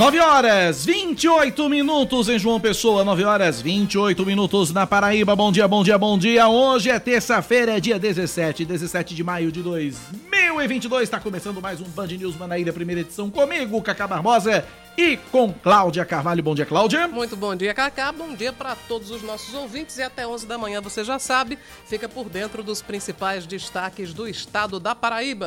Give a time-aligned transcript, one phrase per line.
[0.00, 5.36] 9 horas 28 minutos em João Pessoa, 9 horas 28 minutos na Paraíba.
[5.36, 6.48] Bom dia, bom dia, bom dia.
[6.48, 11.02] Hoje é terça-feira, é dia 17, 17 de maio de 2022.
[11.02, 14.64] Está começando mais um Band News Manaíra, primeira edição comigo, Cacá Barbosa
[14.96, 16.42] e com Cláudia Carvalho.
[16.42, 17.06] Bom dia, Cláudia.
[17.06, 18.10] Muito bom dia, Cacá.
[18.10, 21.58] Bom dia para todos os nossos ouvintes e até 11 da manhã, você já sabe,
[21.84, 25.44] fica por dentro dos principais destaques do estado da Paraíba.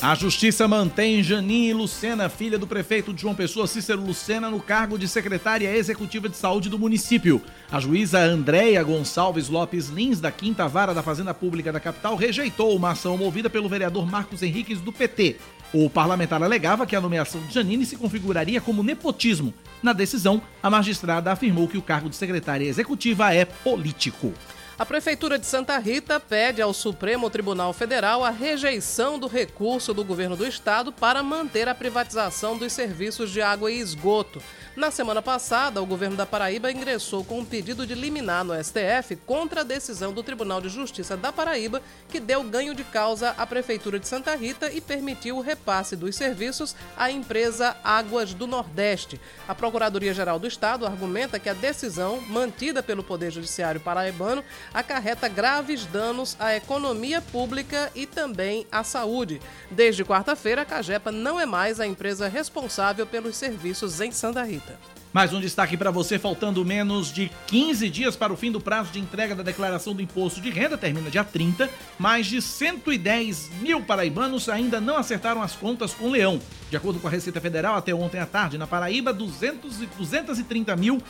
[0.00, 4.96] A Justiça mantém Janine Lucena, filha do prefeito de João Pessoa, Cícero Lucena, no cargo
[4.96, 7.42] de secretária executiva de saúde do município.
[7.68, 12.76] A juíza Andréia Gonçalves Lopes Lins, da Quinta Vara da Fazenda Pública da capital, rejeitou
[12.76, 15.34] uma ação movida pelo vereador Marcos Henriques, do PT.
[15.72, 19.52] O parlamentar alegava que a nomeação de Janine se configuraria como nepotismo.
[19.82, 24.32] Na decisão, a magistrada afirmou que o cargo de secretária executiva é político.
[24.78, 30.04] A Prefeitura de Santa Rita pede ao Supremo Tribunal Federal a rejeição do recurso do
[30.04, 34.40] governo do estado para manter a privatização dos serviços de água e esgoto.
[34.78, 39.16] Na semana passada, o governo da Paraíba ingressou com um pedido de liminar no STF
[39.26, 43.44] contra a decisão do Tribunal de Justiça da Paraíba, que deu ganho de causa à
[43.44, 49.20] Prefeitura de Santa Rita e permitiu o repasse dos serviços à empresa Águas do Nordeste.
[49.48, 55.86] A Procuradoria-Geral do Estado argumenta que a decisão, mantida pelo Poder Judiciário paraibano, acarreta graves
[55.86, 59.42] danos à economia pública e também à saúde.
[59.72, 64.67] Desde quarta-feira, a Cagepa não é mais a empresa responsável pelos serviços em Santa Rita.
[65.12, 68.92] Mais um destaque para você, faltando menos de 15 dias para o fim do prazo
[68.92, 71.68] de entrega da declaração do imposto de renda, termina dia 30.
[71.98, 76.40] Mais de 110 mil paraibanos ainda não acertaram as contas com o Leão.
[76.70, 80.76] De acordo com a Receita Federal, até ontem à tarde, na Paraíba, 200 e 230
[80.76, 81.02] mil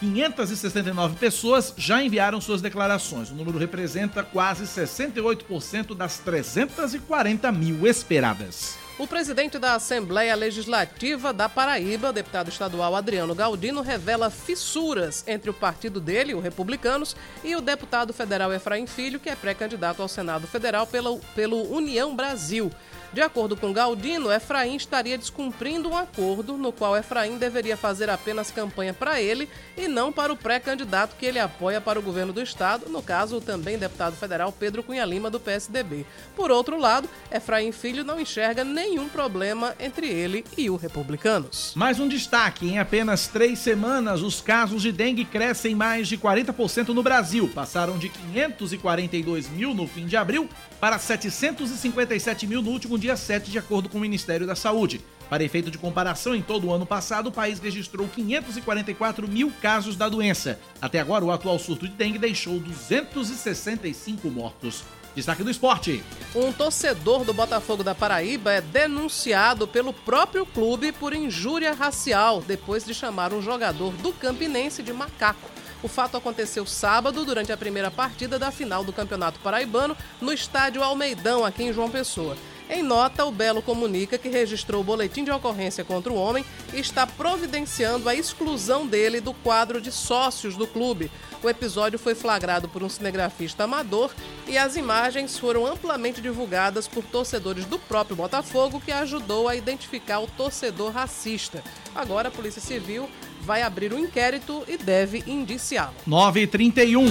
[0.00, 3.30] 569 pessoas já enviaram suas declarações.
[3.30, 8.78] O número representa quase 68% das 340 mil esperadas.
[8.98, 15.54] O presidente da Assembleia Legislativa da Paraíba, deputado estadual Adriano Galdino, revela fissuras entre o
[15.54, 17.14] partido dele, o Republicanos,
[17.44, 22.16] e o deputado federal Efraim Filho, que é pré-candidato ao Senado Federal pelo, pelo União
[22.16, 22.72] Brasil.
[23.10, 28.50] De acordo com Galdino, Efraim estaria descumprindo um acordo no qual Efraim deveria fazer apenas
[28.50, 29.48] campanha para ele
[29.78, 33.38] e não para o pré-candidato que ele apoia para o governo do estado, no caso,
[33.38, 36.04] o também deputado federal Pedro Cunha Lima, do PSDB.
[36.36, 41.72] Por outro lado, Efraim Filho não enxerga nenhum problema entre ele e o Republicanos.
[41.74, 46.88] Mais um destaque: em apenas três semanas, os casos de dengue crescem mais de 40%
[46.88, 47.48] no Brasil.
[47.54, 50.48] Passaram de 542 mil no fim de abril
[50.78, 55.00] para 757 mil no último dia 7, de acordo com o Ministério da Saúde.
[55.28, 59.94] Para efeito de comparação, em todo o ano passado, o país registrou 544 mil casos
[59.94, 60.58] da doença.
[60.80, 64.84] Até agora, o atual surto de dengue deixou 265 mortos.
[65.14, 66.02] Destaque do esporte.
[66.34, 72.84] Um torcedor do Botafogo da Paraíba é denunciado pelo próprio clube por injúria racial depois
[72.84, 75.50] de chamar um jogador do Campinense de macaco.
[75.82, 80.82] O fato aconteceu sábado, durante a primeira partida da final do Campeonato Paraibano, no estádio
[80.82, 82.36] Almeidão, aqui em João Pessoa.
[82.70, 86.78] Em nota, o Belo comunica que registrou o boletim de ocorrência contra o homem e
[86.78, 91.10] está providenciando a exclusão dele do quadro de sócios do clube.
[91.42, 94.10] O episódio foi flagrado por um cinegrafista amador
[94.46, 100.18] e as imagens foram amplamente divulgadas por torcedores do próprio Botafogo, que ajudou a identificar
[100.18, 101.62] o torcedor racista.
[101.94, 103.08] Agora a Polícia Civil
[103.40, 105.94] vai abrir um inquérito e deve indiciá-lo.
[106.06, 107.06] 9h31.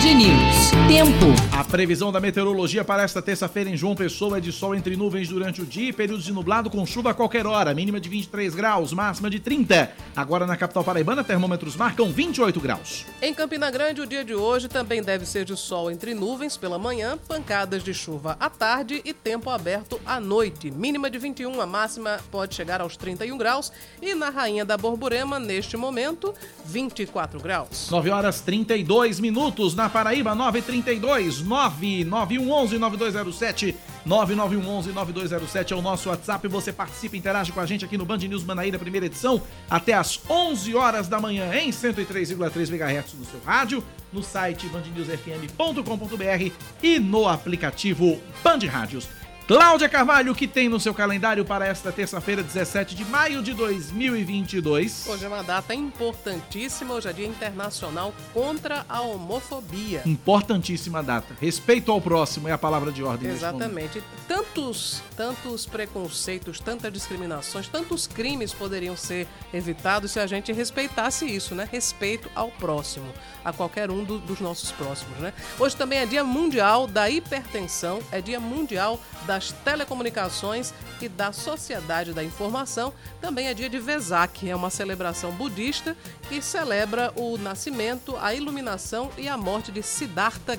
[0.00, 0.70] Band News.
[0.88, 1.26] Tempo.
[1.52, 5.28] A previsão da meteorologia para esta terça-feira em João Pessoa é de sol entre nuvens
[5.28, 7.74] durante o dia e períodos de nublado com chuva a qualquer hora.
[7.74, 9.92] Mínima de 23 graus, máxima de 30.
[10.16, 13.04] Agora na capital paraibana, termômetros marcam 28 graus.
[13.20, 16.78] Em Campina Grande, o dia de hoje também deve ser de sol entre nuvens pela
[16.78, 20.70] manhã, pancadas de chuva à tarde e tempo aberto à noite.
[20.70, 23.70] Mínima de 21, a máxima pode chegar aos 31 graus.
[24.00, 26.34] E na Rainha da Borborema, neste momento,
[26.64, 27.88] 24 graus.
[27.90, 33.76] 9 horas 32 minutos na Paraíba, 932 99111 9207.
[34.04, 36.48] 9911 9207 é o nosso WhatsApp.
[36.48, 40.20] Você participa interage com a gente aqui no Band News Manaíra, primeira edição, até às
[40.28, 46.52] 11 horas da manhã, em 103,3 MHz no seu rádio, no site bandnewsfm.com.br
[46.82, 49.19] e no aplicativo Band Rádios.
[49.50, 53.52] Cláudia Carvalho, o que tem no seu calendário para esta terça-feira, 17 de maio de
[53.52, 55.08] 2022?
[55.08, 60.02] Hoje é uma data importantíssima, hoje é Dia Internacional contra a Homofobia.
[60.06, 61.34] Importantíssima data.
[61.40, 63.28] Respeito ao próximo é a palavra de ordem.
[63.28, 64.00] Exatamente.
[64.28, 71.56] Tantos, tantos preconceitos, tantas discriminações, tantos crimes poderiam ser evitados se a gente respeitasse isso,
[71.56, 71.68] né?
[71.68, 73.12] Respeito ao próximo,
[73.44, 75.32] a qualquer um do, dos nossos próximos, né?
[75.58, 79.00] Hoje também é Dia Mundial da Hipertensão, é Dia Mundial
[79.40, 82.92] das Telecomunicações e da Sociedade da Informação.
[83.22, 85.96] Também é dia de Vesak, é uma celebração budista
[86.28, 90.58] que celebra o nascimento, a iluminação e a morte de Siddhartha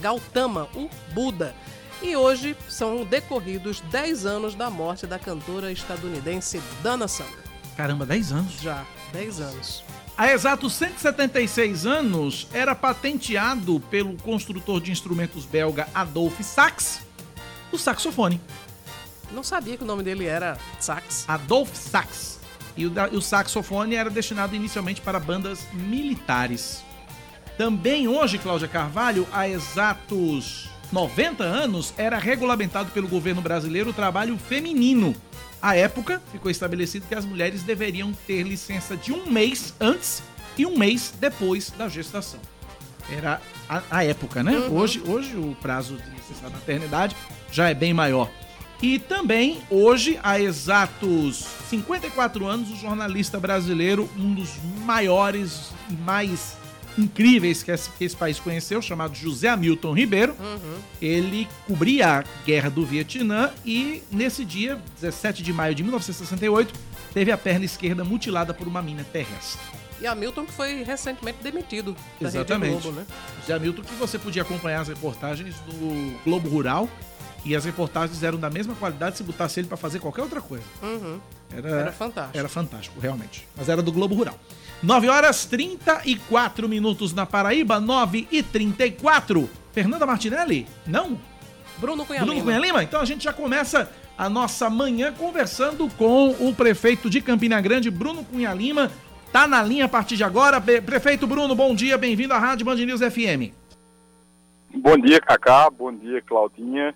[0.00, 1.54] Gautama, o Buda.
[2.02, 7.44] E hoje são decorridos 10 anos da morte da cantora estadunidense Dana Summer.
[7.76, 8.52] Caramba, 10 anos?
[8.60, 9.84] Já, 10 anos.
[10.16, 17.09] Há exatos 176 anos, era patenteado pelo construtor de instrumentos belga Adolphe Sax
[17.72, 18.40] o saxofone.
[19.32, 21.24] Não sabia que o nome dele era Sax.
[21.28, 22.40] Adolphe Sax.
[22.76, 26.82] E o, o saxofone era destinado inicialmente para bandas militares.
[27.56, 34.36] Também hoje, Cláudia Carvalho, há exatos 90 anos, era regulamentado pelo governo brasileiro o trabalho
[34.38, 35.14] feminino.
[35.60, 40.22] À época, ficou estabelecido que as mulheres deveriam ter licença de um mês antes
[40.56, 42.40] e um mês depois da gestação.
[43.10, 44.56] Era a, a época, né?
[44.56, 44.78] Uhum.
[44.78, 47.14] Hoje, hoje o prazo de licença da maternidade
[47.52, 48.30] já é bem maior.
[48.82, 54.50] E também, hoje, há exatos 54 anos, o jornalista brasileiro, um dos
[54.84, 56.56] maiores e mais
[56.96, 60.34] incríveis que esse, que esse, país conheceu, chamado José Hamilton Ribeiro.
[60.40, 60.78] Uhum.
[61.00, 66.72] Ele cobria a Guerra do Vietnã e, nesse dia, 17 de maio de 1968,
[67.12, 69.60] teve a perna esquerda mutilada por uma mina terrestre.
[70.00, 72.72] E Hamilton que foi recentemente demitido da Exatamente.
[72.72, 73.06] Rede Globo, né?
[73.40, 76.88] José Hamilton que você podia acompanhar as reportagens do Globo Rural
[77.44, 80.64] e as reportagens eram da mesma qualidade se botasse ele para fazer qualquer outra coisa.
[80.82, 81.18] Uhum.
[81.52, 82.38] Era, era fantástico.
[82.38, 83.46] Era fantástico, realmente.
[83.56, 84.38] Mas era do Globo Rural.
[84.82, 89.48] 9 horas 34 minutos na Paraíba, 9 e 34.
[89.72, 90.66] Fernanda Martinelli?
[90.86, 91.18] Não?
[91.78, 92.44] Bruno Cunha Bruno Lima.
[92.44, 92.82] Cunha Lima?
[92.82, 97.90] Então a gente já começa a nossa manhã conversando com o prefeito de Campina Grande,
[97.90, 98.90] Bruno Cunha Lima.
[99.32, 100.60] Tá na linha a partir de agora.
[100.60, 103.54] Prefeito Bruno, bom dia, bem-vindo à Rádio Band News FM.
[104.74, 105.70] Bom dia, Cacá.
[105.70, 106.94] Bom dia, Claudinha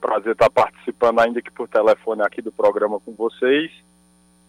[0.00, 3.70] prazer estar participando, ainda que por telefone, aqui do programa com vocês,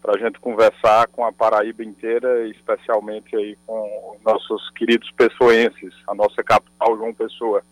[0.01, 6.13] para a gente conversar com a Paraíba inteira, especialmente aí com nossos queridos pessoenses, a
[6.13, 7.63] nossa capital, João Pessoa.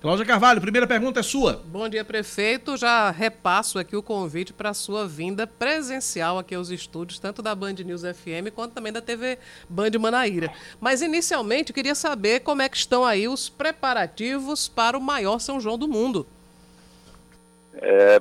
[0.00, 1.60] Cláudia Carvalho, primeira pergunta é sua.
[1.66, 2.76] Bom dia, prefeito.
[2.76, 7.52] Já repasso aqui o convite para a sua vinda presencial aqui aos estúdios, tanto da
[7.52, 9.36] Band News FM quanto também da TV
[9.68, 10.52] Band Manaíra.
[10.80, 15.40] Mas, inicialmente, eu queria saber como é que estão aí os preparativos para o maior
[15.40, 16.28] São João do mundo.
[17.74, 18.20] É,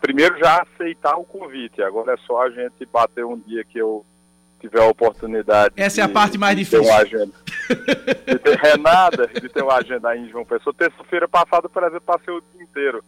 [0.00, 4.04] primeiro já aceitar o convite, agora é só a gente bater um dia que eu
[4.60, 5.74] tiver a oportunidade.
[5.76, 6.82] Essa de, é a parte mais difícil.
[6.82, 7.32] Ter uma agenda.
[8.26, 10.74] de ter é nada, de ter uma agenda aí em João Pessoa.
[10.76, 13.02] Terça-feira passada, por exemplo, passei o dia inteiro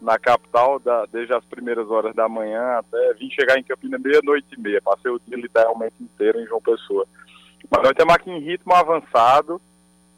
[0.00, 4.48] na capital, da, desde as primeiras horas da manhã até vim chegar em Campinas meia-noite
[4.56, 4.82] e meia.
[4.82, 7.06] Passei o dia literalmente inteiro em João Pessoa.
[7.70, 9.60] Mas nós estamos aqui em ritmo avançado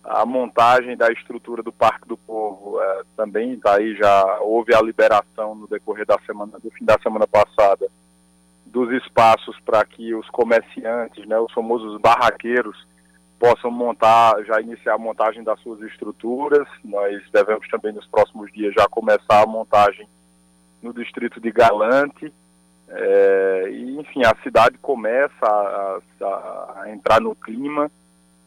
[0.04, 4.80] a montagem da estrutura do Parque do Povo é, também está aí, já houve a
[4.80, 7.86] liberação no decorrer da semana, do fim da semana passada,
[8.66, 12.86] dos espaços para que os comerciantes, né, os famosos barraqueiros,
[13.38, 16.66] possam montar, já iniciar a montagem das suas estruturas.
[16.84, 20.08] Nós devemos também nos próximos dias já começar a montagem
[20.82, 22.32] no distrito de Galante.
[22.88, 27.90] É, e, enfim, a cidade começa a, a, a entrar no clima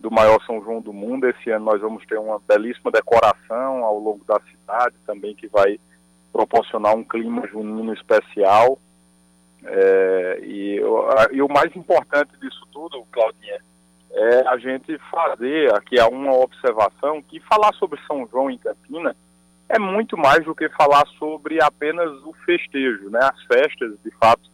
[0.02, 1.28] do maior São João do mundo.
[1.28, 5.80] Esse ano nós vamos ter uma belíssima decoração ao longo da cidade também que vai
[6.34, 8.78] proporcionar um clima junino especial.
[9.64, 10.82] É, e,
[11.32, 13.60] e, o mais importante disso tudo, Claudinha,
[14.12, 19.16] é a gente fazer aqui uma observação que falar sobre São João em Campina
[19.70, 23.20] é muito mais do que falar sobre apenas o festejo, né?
[23.22, 24.50] As festas, de fato,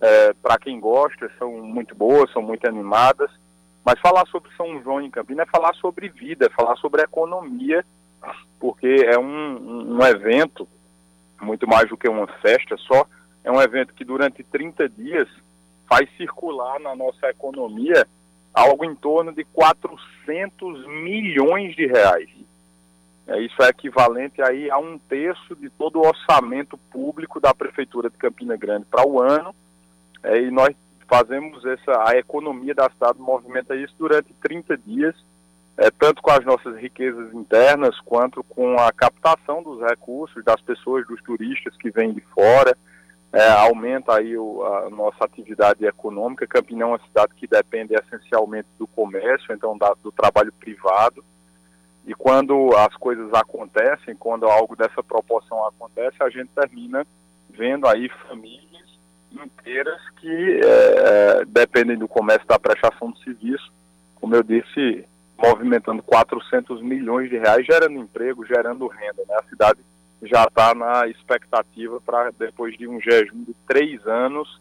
[0.00, 3.30] é, para quem gosta, são muito boas, são muito animadas,
[3.84, 7.84] mas falar sobre São João em Campinas é falar sobre vida, é falar sobre economia,
[8.58, 10.66] porque é um, um evento,
[11.40, 13.06] muito mais do que uma festa só,
[13.42, 15.28] é um evento que durante 30 dias
[15.86, 18.06] faz circular na nossa economia
[18.54, 22.30] algo em torno de 400 milhões de reais.
[23.26, 28.08] É, isso é equivalente aí a um terço de todo o orçamento público da Prefeitura
[28.08, 29.54] de Campina Grande para o ano.
[30.22, 30.74] É, e nós
[31.16, 35.14] fazemos essa, a economia da cidade movimenta isso durante 30 dias
[35.76, 41.06] é, tanto com as nossas riquezas internas, quanto com a captação dos recursos das pessoas,
[41.06, 42.76] dos turistas que vêm de fora,
[43.32, 46.46] é, aumenta aí o, a nossa atividade econômica.
[46.46, 51.24] Campina é uma cidade que depende essencialmente do comércio, então da, do trabalho privado.
[52.06, 57.04] E quando as coisas acontecem, quando algo dessa proporção acontece, a gente termina
[57.50, 58.73] vendo aí famílias
[59.42, 63.72] inteiras que é, dependem do comércio da prestação de serviço,
[64.16, 65.04] como eu disse,
[65.36, 69.22] movimentando 400 milhões de reais, gerando emprego, gerando renda.
[69.28, 69.34] Né?
[69.36, 69.80] A cidade
[70.22, 74.60] já está na expectativa para, depois de um jejum de três anos,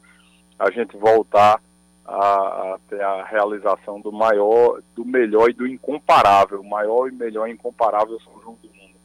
[0.59, 1.61] a gente voltar
[2.05, 7.11] a, a, ter a realização do maior, do melhor e do incomparável, o maior e
[7.11, 8.95] melhor incomparável São João do Mundo.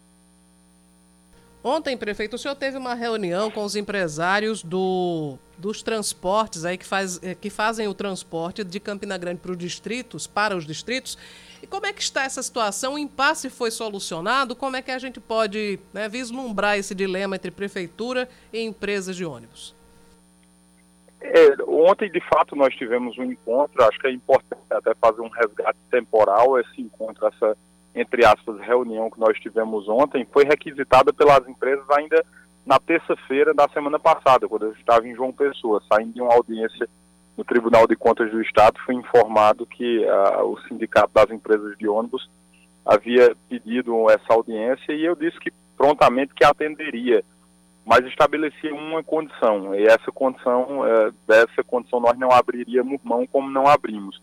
[1.63, 6.87] Ontem, prefeito, o senhor teve uma reunião com os empresários do, dos transportes aí que,
[6.87, 11.19] faz, eh, que fazem o transporte de Campina Grande para os distritos, para os distritos.
[11.62, 12.95] E como é que está essa situação?
[12.95, 14.55] O impasse foi solucionado?
[14.55, 19.25] Como é que a gente pode né, vislumbrar esse dilema entre prefeitura e empresas de
[19.25, 19.75] ônibus?
[21.21, 23.83] É, ontem, de fato, nós tivemos um encontro.
[23.83, 26.59] Acho que é importante até fazer um resgate temporal.
[26.61, 27.57] Esse encontro, essa
[27.95, 32.25] entre aspas, reunião que nós tivemos ontem, foi requisitada pelas empresas ainda
[32.69, 36.87] na terça-feira da semana passada, quando eu estava em João Pessoa, saindo de uma audiência
[37.35, 41.89] no Tribunal de Contas do Estado, foi informado que uh, o Sindicato das Empresas de
[41.89, 42.29] Ônibus
[42.85, 47.25] havia pedido essa audiência e eu disse que prontamente que atenderia,
[47.87, 53.49] mas estabelecia uma condição, e essa condição, uh, dessa condição nós não abriríamos mão como
[53.49, 54.21] não abrimos.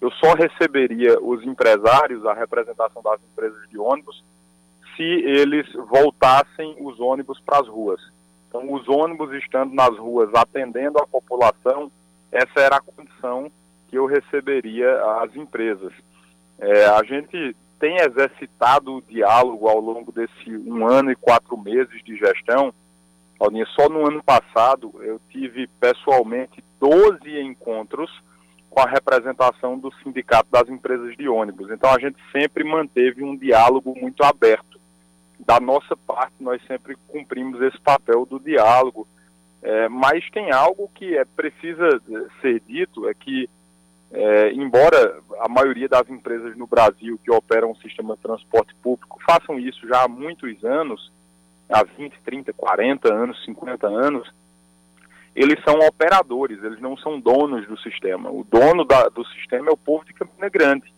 [0.00, 4.22] Eu só receberia os empresários, a representação das empresas de ônibus,
[4.98, 8.00] se eles voltassem os ônibus para as ruas.
[8.48, 11.90] Então, os ônibus estando nas ruas atendendo a população,
[12.32, 13.50] essa era a condição
[13.88, 14.90] que eu receberia
[15.22, 15.92] às empresas.
[16.58, 22.02] É, a gente tem exercitado o diálogo ao longo desse um ano e quatro meses
[22.02, 22.74] de gestão.
[23.38, 28.10] Aldinha, só no ano passado eu tive pessoalmente 12 encontros
[28.68, 31.70] com a representação do sindicato das empresas de ônibus.
[31.70, 34.67] Então a gente sempre manteve um diálogo muito aberto.
[35.38, 39.06] Da nossa parte, nós sempre cumprimos esse papel do diálogo.
[39.62, 42.00] É, mas tem algo que é, precisa
[42.40, 43.48] ser dito, é que,
[44.12, 49.18] é, embora a maioria das empresas no Brasil que operam um sistema de transporte público
[49.26, 51.12] façam isso já há muitos anos,
[51.68, 54.32] há 20, 30, 40 anos, 50 anos,
[55.34, 58.30] eles são operadores, eles não são donos do sistema.
[58.30, 60.92] O dono da, do sistema é o povo de Campina Grande.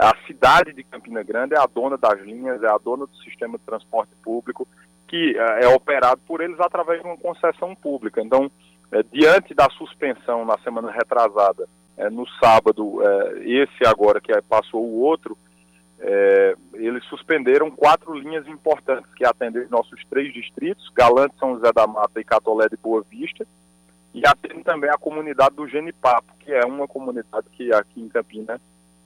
[0.00, 3.58] A cidade de Campina Grande é a dona das linhas, é a dona do sistema
[3.58, 4.66] de transporte público,
[5.06, 8.22] que é, é operado por eles através de uma concessão pública.
[8.22, 8.50] Então,
[8.90, 14.82] é, diante da suspensão na semana retrasada, é, no sábado, é, esse agora que passou
[14.82, 15.36] o outro,
[15.98, 21.86] é, eles suspenderam quatro linhas importantes que atendem nossos três distritos, Galante, São José da
[21.86, 23.46] Mata e Catolé de Boa Vista,
[24.14, 28.58] e atende também a comunidade do Genipapo, que é uma comunidade que aqui em Campina,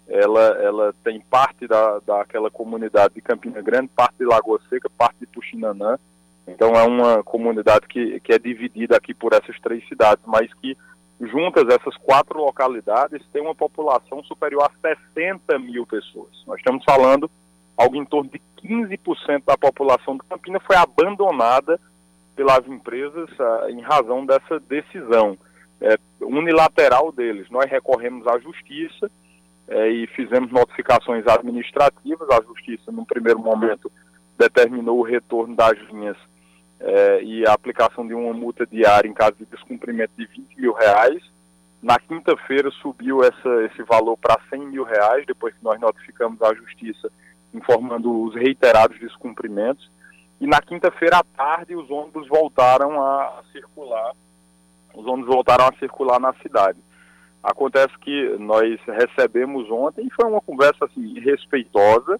[0.08, 5.16] ela, ela tem parte da, daquela comunidade de Campina Grande, parte de Lagoa Seca, parte
[5.20, 5.98] de Puxinanã.
[6.46, 10.76] Então é uma comunidade que, que é dividida aqui por essas três cidades, mas que
[11.20, 16.30] juntas essas quatro localidades tem uma população superior a 60 mil pessoas.
[16.46, 17.30] Nós estamos falando
[17.76, 21.80] algo em torno de 15% da população de Campina foi abandonada
[22.36, 25.38] pelas empresas ah, em razão dessa decisão
[25.80, 27.48] é, unilateral deles.
[27.50, 29.10] Nós recorremos à justiça
[29.68, 32.28] é, e fizemos notificações administrativas.
[32.30, 33.90] A justiça, no primeiro momento,
[34.38, 36.16] determinou o retorno das linhas
[36.80, 40.72] é, e a aplicação de uma multa diária em caso de descumprimento de 20 mil
[40.72, 41.22] reais.
[41.82, 46.54] Na quinta-feira subiu essa, esse valor para 100 mil reais, depois que nós notificamos a
[46.54, 47.10] justiça
[47.52, 49.90] informando os reiterados descumprimentos.
[50.40, 54.12] E na quinta-feira à tarde os ônibus voltaram a circular,
[54.94, 56.78] os ônibus voltaram a circular na cidade.
[57.44, 62.18] Acontece que nós recebemos ontem, foi uma conversa assim, respeitosa,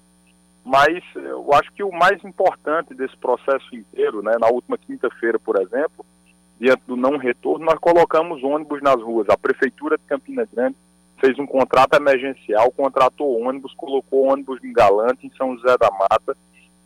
[0.62, 5.56] mas eu acho que o mais importante desse processo inteiro, né, na última quinta-feira, por
[5.56, 6.04] exemplo,
[6.60, 9.26] diante do não retorno, nós colocamos ônibus nas ruas.
[9.30, 10.76] A Prefeitura de Campina Grande
[11.18, 16.36] fez um contrato emergencial, contratou ônibus, colocou ônibus em Galante, em São José da Mata,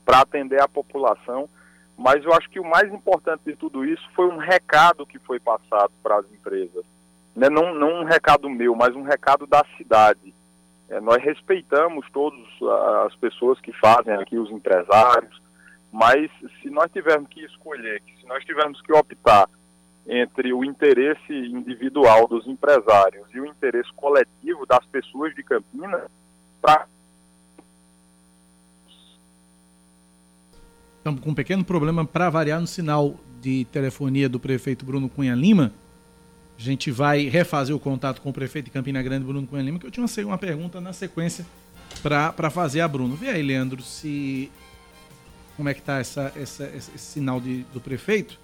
[0.04, 1.48] para atender a população.
[1.96, 5.40] Mas eu acho que o mais importante de tudo isso foi um recado que foi
[5.40, 6.84] passado para as empresas
[7.38, 10.34] né, não, não um recado meu, mas um recado da cidade.
[10.88, 15.40] É, nós respeitamos todas ah, as pessoas que fazem aqui, os empresários,
[15.92, 16.30] mas
[16.60, 19.48] se nós tivermos que escolher, se nós tivermos que optar
[20.06, 26.10] entre o interesse individual dos empresários e o interesse coletivo das pessoas de Campinas,
[26.60, 26.86] para
[30.96, 35.34] Estamos com um pequeno problema para variar no sinal de telefonia do prefeito Bruno Cunha
[35.34, 35.72] Lima.
[36.58, 39.78] A gente vai refazer o contato com o prefeito de Campina Grande, Bruno Cunha Lima,
[39.78, 41.46] que eu tinha uma, pergunta na sequência
[42.02, 43.14] para fazer a Bruno.
[43.14, 44.50] Vê aí, Leandro, se
[45.56, 48.38] como é que está essa, essa, esse, esse sinal de, do prefeito.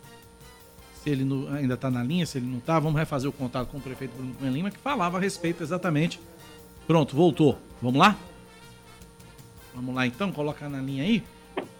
[1.02, 3.68] Se ele no, ainda está na linha, se ele não está, vamos refazer o contato
[3.68, 6.20] com o prefeito Bruno Cunha Lima, que falava a respeito exatamente.
[6.86, 7.58] Pronto, voltou.
[7.82, 8.16] Vamos lá?
[9.74, 11.22] Vamos lá então, coloca na linha aí.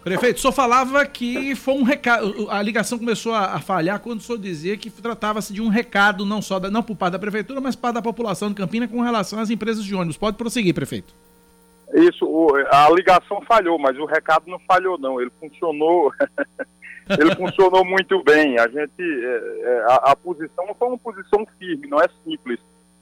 [0.05, 2.47] Prefeito, o senhor falava que foi um recado.
[2.51, 6.23] A ligação começou a, a falhar quando o senhor dizia que tratava-se de um recado,
[6.23, 9.01] não só da, não por parte da prefeitura, mas para da população de Campina com
[9.01, 10.15] relação às empresas de ônibus.
[10.15, 11.11] Pode prosseguir, prefeito.
[11.91, 12.23] Isso,
[12.71, 15.19] a ligação falhou, mas o recado não falhou, não.
[15.19, 16.13] Ele funcionou.
[17.09, 18.59] ele funcionou muito bem.
[18.59, 22.59] A gente, é, é, a, a, posição foi uma posição firme, não é simples,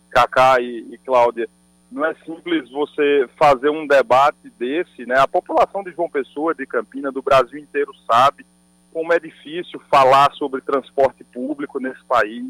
[0.10, 1.50] Cacá e, e Cláudia
[1.93, 5.19] não é simples você fazer um debate desse, né?
[5.19, 8.45] A população de João Pessoa, de Campina, do Brasil inteiro sabe
[8.91, 12.45] como é difícil falar sobre transporte público nesse país.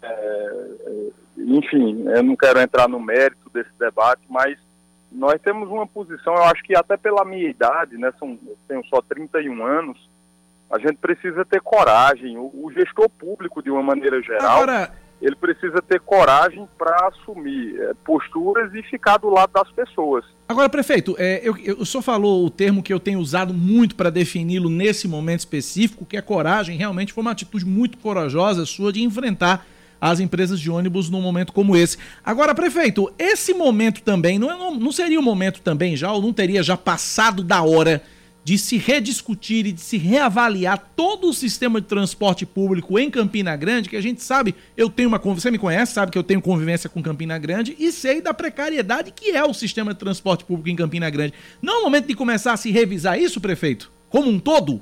[0.00, 4.58] É, é, enfim, eu não quero entrar no mérito desse debate, mas
[5.10, 9.02] nós temos uma posição, eu acho que até pela minha idade, né, são, tenho só
[9.02, 10.08] 31 anos,
[10.70, 12.38] a gente precisa ter coragem.
[12.38, 14.90] O, o gestor público, de uma maneira geral, Agora,
[15.22, 20.24] ele precisa ter coragem para assumir é, posturas e ficar do lado das pessoas.
[20.48, 23.94] Agora, prefeito, é, eu, eu, o senhor falou o termo que eu tenho usado muito
[23.94, 26.76] para defini-lo nesse momento específico, que é coragem.
[26.76, 29.64] Realmente foi uma atitude muito corajosa sua de enfrentar
[30.00, 31.96] as empresas de ônibus num momento como esse.
[32.24, 36.10] Agora, prefeito, esse momento também, não, é, não, não seria o um momento também já,
[36.10, 38.02] ou não teria já passado da hora
[38.44, 43.56] de se rediscutir e de se reavaliar todo o sistema de transporte público em Campina
[43.56, 46.42] Grande, que a gente sabe, eu tenho uma você me conhece, sabe que eu tenho
[46.42, 50.68] convivência com Campina Grande e sei da precariedade que é o sistema de transporte público
[50.68, 51.34] em Campina Grande.
[51.60, 53.90] Não é o momento de começar a se revisar isso, prefeito?
[54.10, 54.80] Como um todo?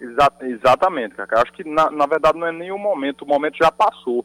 [0.00, 1.42] Exa exatamente, Cacá.
[1.42, 4.24] Acho que na, na verdade não é o momento, o momento já passou.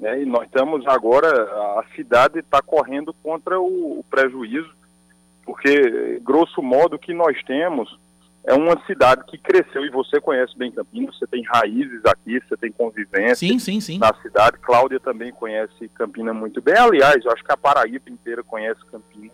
[0.00, 0.22] Né?
[0.22, 1.28] E nós estamos agora,
[1.78, 4.77] a cidade está correndo contra o, o prejuízo
[5.48, 7.98] porque, grosso modo, o que nós temos
[8.44, 12.54] é uma cidade que cresceu, e você conhece bem Campinas, você tem raízes aqui, você
[12.54, 13.98] tem convivência sim, sim, sim.
[13.98, 14.58] na cidade.
[14.58, 16.76] Cláudia também conhece Campina muito bem.
[16.76, 19.32] Aliás, eu acho que a Paraíba inteira conhece Campina.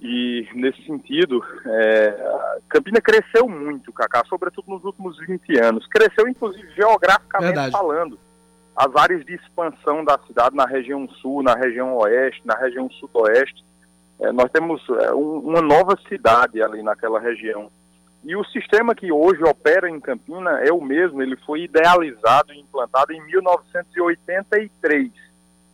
[0.00, 5.84] E, nesse sentido, é, Campina cresceu muito, Cacá, sobretudo nos últimos 20 anos.
[5.88, 7.72] Cresceu, inclusive, geograficamente Verdade.
[7.72, 8.20] falando.
[8.76, 13.66] As áreas de expansão da cidade na região sul, na região oeste, na região sudoeste,
[14.20, 17.70] é, nós temos é, um, uma nova cidade ali naquela região.
[18.24, 22.58] E o sistema que hoje opera em Campina é o mesmo, ele foi idealizado e
[22.58, 25.12] implantado em 1983.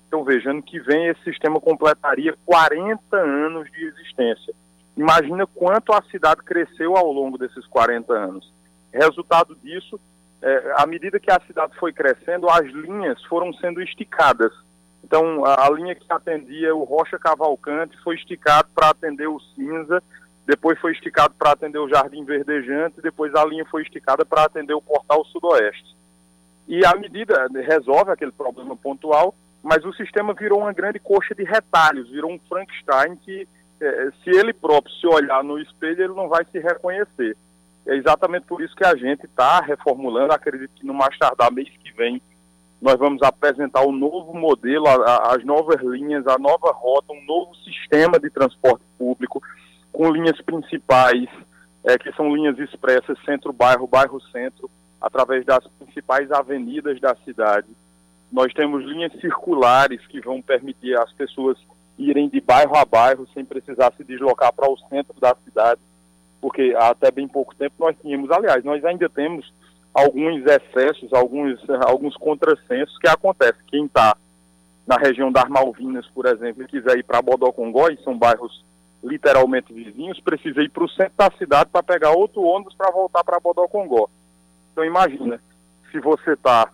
[0.06, 4.52] Então vejando que vem esse sistema completaria 40 anos de existência.
[4.96, 8.52] Imagina quanto a cidade cresceu ao longo desses 40 anos.
[8.92, 9.98] Resultado disso,
[10.42, 14.52] é, à medida que a cidade foi crescendo, as linhas foram sendo esticadas.
[15.04, 20.02] Então, a, a linha que atendia o Rocha Cavalcante foi esticado para atender o Cinza,
[20.46, 24.74] depois foi esticado para atender o Jardim Verdejante, depois a linha foi esticada para atender
[24.74, 25.96] o Portal Sudoeste.
[26.66, 31.44] E a medida resolve aquele problema pontual, mas o sistema virou uma grande coxa de
[31.44, 33.46] retalhos, virou um Frankenstein que,
[33.80, 37.36] eh, se ele próprio se olhar no espelho, ele não vai se reconhecer.
[37.86, 41.68] É exatamente por isso que a gente está reformulando, acredito que no mais tardar mês
[41.68, 42.22] que vem
[42.82, 47.24] nós vamos apresentar o novo modelo, a, a, as novas linhas, a nova rota, um
[47.24, 49.40] novo sistema de transporte público
[49.92, 51.28] com linhas principais,
[51.84, 54.68] é, que são linhas expressas centro-bairro, bairro-centro,
[55.00, 57.68] através das principais avenidas da cidade.
[58.32, 61.56] Nós temos linhas circulares que vão permitir às pessoas
[61.96, 65.80] irem de bairro a bairro sem precisar se deslocar para o centro da cidade,
[66.40, 69.52] porque até bem pouco tempo nós tínhamos, aliás, nós ainda temos
[69.92, 73.60] alguns excessos, alguns, alguns contrassensos que acontecem.
[73.68, 74.16] Quem está
[74.86, 78.64] na região das Malvinas, por exemplo, e quiser ir para Bodocongó, e são bairros
[79.02, 83.24] literalmente vizinhos, precisa ir para o centro da cidade para pegar outro ônibus para voltar
[83.24, 84.08] para Bodocongó.
[84.72, 85.40] Então imagina,
[85.90, 86.70] se você está,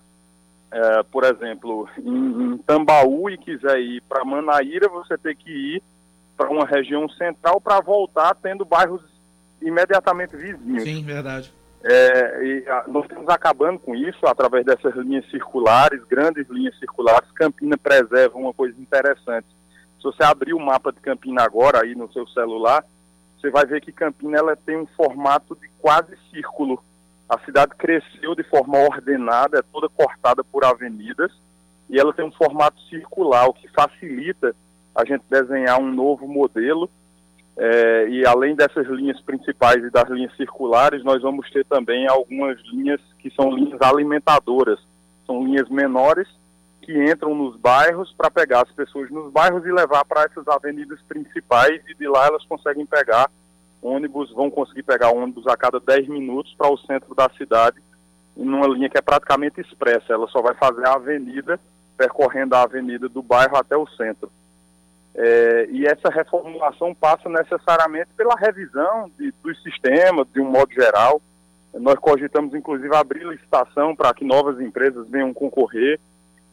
[0.70, 5.82] é, por exemplo, em, em, Tambaú e quiser ir para Manaíra, você tem que ir
[6.36, 9.02] para uma região central para voltar tendo bairros
[9.60, 10.84] imediatamente vizinhos.
[10.84, 11.52] Sim, verdade.
[11.84, 17.30] É, e a, nós estamos acabando com isso através dessas linhas circulares, grandes linhas circulares.
[17.32, 19.46] Campina preserva uma coisa interessante.
[19.96, 22.84] Se você abrir o mapa de Campina agora aí no seu celular,
[23.36, 26.82] você vai ver que Campina ela tem um formato de quase círculo.
[27.28, 31.30] A cidade cresceu de forma ordenada, é toda cortada por avenidas,
[31.88, 34.54] e ela tem um formato circular, o que facilita
[34.94, 36.90] a gente desenhar um novo modelo
[37.60, 42.56] É, e além dessas linhas principais e das linhas circulares, nós vamos ter também algumas
[42.72, 44.78] linhas que são linhas alimentadoras.
[45.26, 46.28] São linhas menores
[46.82, 51.00] que entram nos bairros para pegar as pessoas nos bairros e levar para essas avenidas
[51.08, 53.28] principais e de lá elas conseguem pegar
[53.82, 57.76] ônibus, vão conseguir pegar ônibus a cada 10 minutos para o centro da cidade,
[58.36, 60.12] numa linha que é praticamente expressa.
[60.12, 61.60] Ela só vai fazer a avenida,
[61.96, 64.30] percorrendo a avenida do bairro até o centro.
[65.20, 71.20] É, e essa reformulação passa necessariamente pela revisão de, dos sistemas, de um modo geral.
[71.74, 75.98] Nós cogitamos, inclusive, abrir licitação para que novas empresas venham concorrer,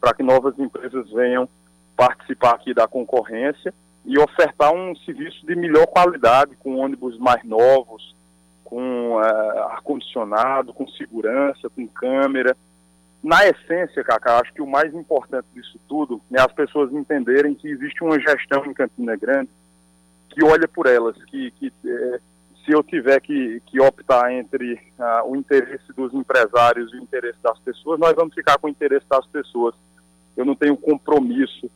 [0.00, 1.48] para que novas empresas venham
[1.96, 3.72] participar aqui da concorrência
[4.04, 8.16] e ofertar um serviço de melhor qualidade, com ônibus mais novos,
[8.64, 12.56] com uh, ar-condicionado, com segurança, com câmera,
[13.22, 17.68] na essência, Cacá, acho que o mais importante disso tudo é as pessoas entenderem que
[17.68, 19.50] existe uma gestão em Campina Grande
[20.30, 22.20] que olha por elas, que, que é,
[22.64, 27.38] se eu tiver que, que optar entre uh, o interesse dos empresários e o interesse
[27.42, 29.74] das pessoas, nós vamos ficar com o interesse das pessoas.
[30.36, 31.70] Eu não tenho compromisso,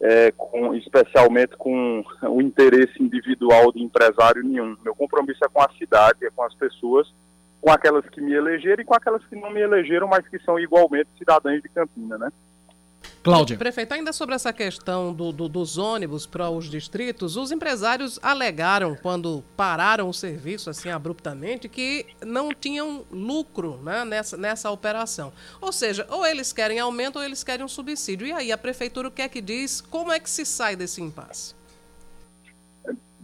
[0.00, 4.76] é, com, especialmente com o interesse individual de empresário nenhum.
[4.84, 7.10] Meu compromisso é com a cidade, é com as pessoas
[7.64, 10.60] com aquelas que me elegeram e com aquelas que não me elegeram, mas que são
[10.60, 12.30] igualmente cidadãs de Campina, né?
[13.22, 13.56] Cláudia.
[13.56, 18.94] Prefeito, ainda sobre essa questão do, do, dos ônibus para os distritos, os empresários alegaram,
[18.94, 25.32] quando pararam o serviço assim abruptamente, que não tinham lucro né, nessa, nessa operação.
[25.58, 28.26] Ou seja, ou eles querem aumento ou eles querem um subsídio.
[28.26, 29.80] E aí, a prefeitura o que é que diz?
[29.80, 31.54] Como é que se sai desse impasse?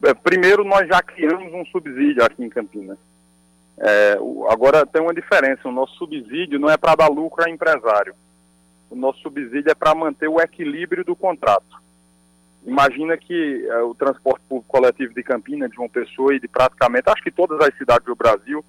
[0.03, 2.97] É, primeiro, nós já criamos um subsídio aqui em Campinas.
[3.83, 4.19] É,
[4.51, 8.15] agora tem uma diferença, o nosso subsídio não é para dar lucro a empresário.
[8.91, 11.81] O nosso subsídio é para manter o equilíbrio do contrato.
[12.67, 17.09] Imagina que é, o transporte público coletivo de Campinas, de João Pessoa e de praticamente,
[17.09, 18.63] acho que todas as cidades do Brasil,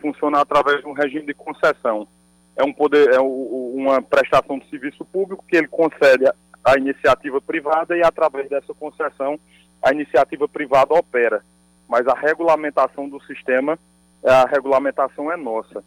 [0.00, 2.08] funciona através de um regime de concessão.
[2.56, 6.24] É, um poder, é uma prestação de serviço público que ele concede
[6.64, 9.38] à iniciativa privada e através dessa concessão
[9.82, 11.44] a iniciativa privada opera.
[11.86, 13.78] Mas a regulamentação do sistema
[14.30, 15.84] a regulamentação é nossa.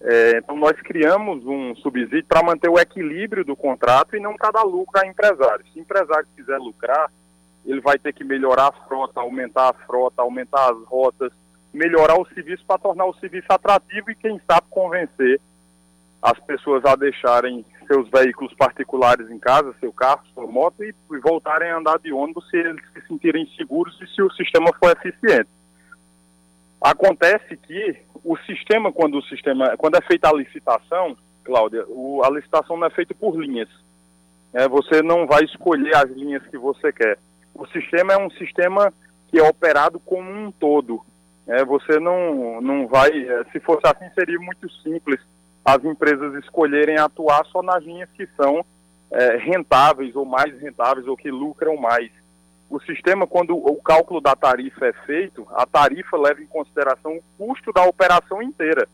[0.00, 4.62] É, então, nós criamos um subsídio para manter o equilíbrio do contrato e não dar
[4.62, 5.64] lucro a empresário.
[5.72, 7.10] Se o empresário quiser lucrar,
[7.64, 11.32] ele vai ter que melhorar a frota, aumentar a frota, aumentar as rotas,
[11.72, 15.40] melhorar o serviço para tornar o serviço atrativo e, quem sabe, convencer
[16.20, 21.18] as pessoas a deixarem seus veículos particulares em casa, seu carro, sua moto, e, e
[21.18, 24.96] voltarem a andar de ônibus se eles se sentirem seguros e se o sistema for
[24.96, 25.48] eficiente.
[26.82, 32.30] Acontece que o sistema, quando o sistema, quando é feita a licitação, Cláudia, o, a
[32.30, 33.68] licitação não é feita por linhas.
[34.52, 37.18] É, você não vai escolher as linhas que você quer.
[37.54, 38.92] O sistema é um sistema
[39.28, 41.00] que é operado como um todo.
[41.46, 43.10] É, você não, não vai.
[43.10, 45.20] É, se fosse assim, seria muito simples
[45.64, 48.64] as empresas escolherem atuar só nas linhas que são
[49.10, 52.10] é, rentáveis ou mais rentáveis ou que lucram mais
[52.72, 57.22] o sistema, quando o cálculo da tarifa é feito, a tarifa leva em consideração o
[57.36, 58.88] custo da operação inteira.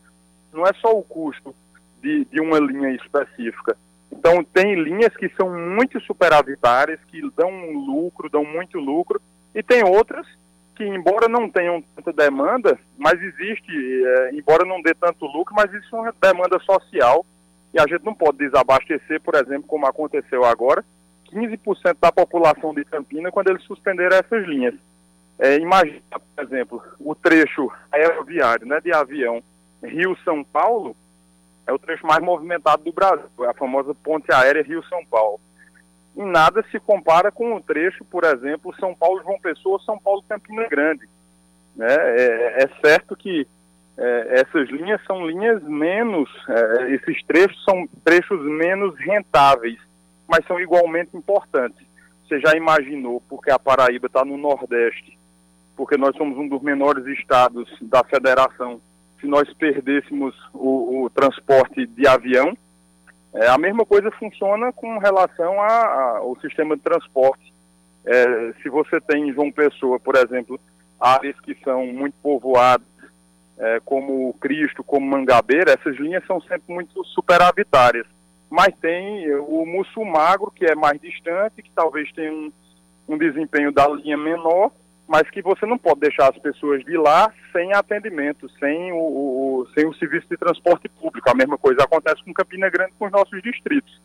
[0.51, 1.55] Não é só o custo
[2.01, 3.77] de, de uma linha específica.
[4.11, 9.21] Então, tem linhas que são muito superavitárias, que dão lucro, dão muito lucro,
[9.55, 10.27] e tem outras
[10.75, 15.73] que, embora não tenham tanta demanda, mas existe, é, embora não dê tanto lucro, mas
[15.73, 17.25] existe uma demanda social,
[17.73, 20.83] e a gente não pode desabastecer, por exemplo, como aconteceu agora,
[21.31, 24.75] 15% da população de Campina quando eles suspenderam essas linhas.
[25.37, 29.41] É, imagina, por exemplo, o trecho aeroviário né, de avião
[29.81, 30.95] Rio-São Paulo
[31.65, 35.39] é o trecho mais movimentado do Brasil, é a famosa ponte aérea Rio-São Paulo.
[36.17, 41.07] Em nada se compara com o trecho, por exemplo, São Paulo-João Pessoa, São Paulo-Campina Grande.
[41.75, 41.87] Né?
[41.87, 43.47] É, é certo que
[43.97, 49.79] é, essas linhas são linhas menos, é, esses trechos são trechos menos rentáveis
[50.29, 51.85] mas são igualmente importantes.
[52.27, 55.17] Você já imaginou, porque a Paraíba está no Nordeste,
[55.75, 58.79] porque nós somos um dos menores estados da federação,
[59.19, 62.55] se nós perdêssemos o, o transporte de avião,
[63.33, 67.51] é, a mesma coisa funciona com relação a, ao sistema de transporte.
[68.05, 70.59] É, se você tem em João Pessoa, por exemplo,
[70.99, 72.87] áreas que são muito povoadas,
[73.57, 78.05] é, como Cristo, como Mangabeira, essas linhas são sempre muito superavitárias
[78.49, 82.51] mas tem o Musso Magro, que é mais distante, que talvez tenha um,
[83.07, 84.71] um desempenho da linha menor,
[85.07, 89.67] mas que você não pode deixar as pessoas de lá sem atendimento, sem o, o,
[89.73, 91.29] sem o serviço de transporte público.
[91.29, 93.99] A mesma coisa acontece com Campina Grande com os nossos distritos.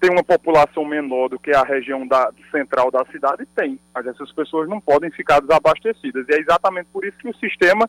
[0.00, 3.46] tem uma população menor do que a região da, central da cidade?
[3.54, 6.26] Tem, mas essas pessoas não podem ficar desabastecidas.
[6.28, 7.88] E é exatamente por isso que o sistema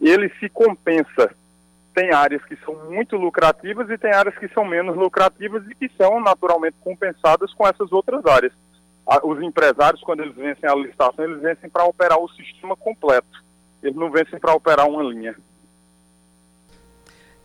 [0.00, 1.34] ele se compensa.
[1.94, 5.88] Tem áreas que são muito lucrativas e tem áreas que são menos lucrativas e que
[5.96, 8.52] são naturalmente compensadas com essas outras áreas.
[9.22, 13.44] Os empresários, quando eles vencem a licitação, eles vencem para operar o sistema completo.
[13.82, 15.36] Eles não vencem para operar uma linha.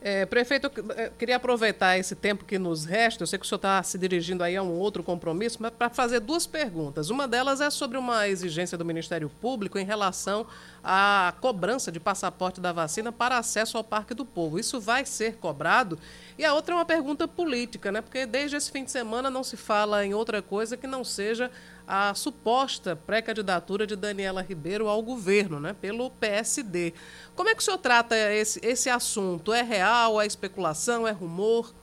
[0.01, 3.23] É, prefeito, eu é, queria aproveitar esse tempo que nos resta.
[3.23, 5.89] Eu sei que o senhor está se dirigindo aí a um outro compromisso, mas para
[5.89, 7.09] fazer duas perguntas.
[7.09, 10.47] Uma delas é sobre uma exigência do Ministério Público em relação
[10.81, 14.57] à cobrança de passaporte da vacina para acesso ao Parque do Povo.
[14.57, 15.99] Isso vai ser cobrado?
[16.37, 17.99] E a outra é uma pergunta política, né?
[17.99, 21.51] Porque desde esse fim de semana não se fala em outra coisa que não seja
[21.89, 26.93] a suposta pré-candidatura de Daniela Ribeiro ao governo, né, pelo PSD.
[27.35, 29.51] Como é que o senhor trata esse, esse assunto?
[29.51, 31.73] É real, é especulação, é rumor?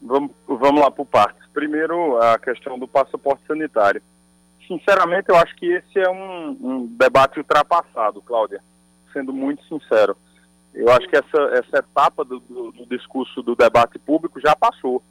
[0.00, 1.44] Vamos, vamos lá por partes.
[1.52, 4.00] Primeiro, a questão do passaporte sanitário.
[4.68, 8.62] Sinceramente, eu acho que esse é um, um debate ultrapassado, Cláudia,
[9.12, 10.16] sendo muito sincero.
[10.72, 15.02] Eu acho que essa, essa etapa do, do, do discurso do debate público já passou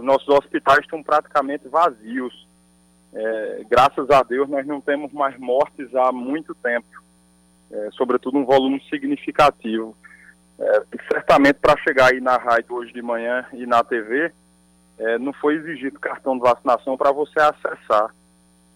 [0.00, 2.48] os nossos hospitais estão praticamente vazios.
[3.12, 6.88] É, graças a Deus, nós não temos mais mortes há muito tempo,
[7.70, 9.94] é, sobretudo um volume significativo.
[10.58, 10.82] É,
[11.12, 14.32] certamente, para chegar aí na rádio hoje de manhã e na TV,
[14.98, 18.14] é, não foi exigido cartão de vacinação para você acessar.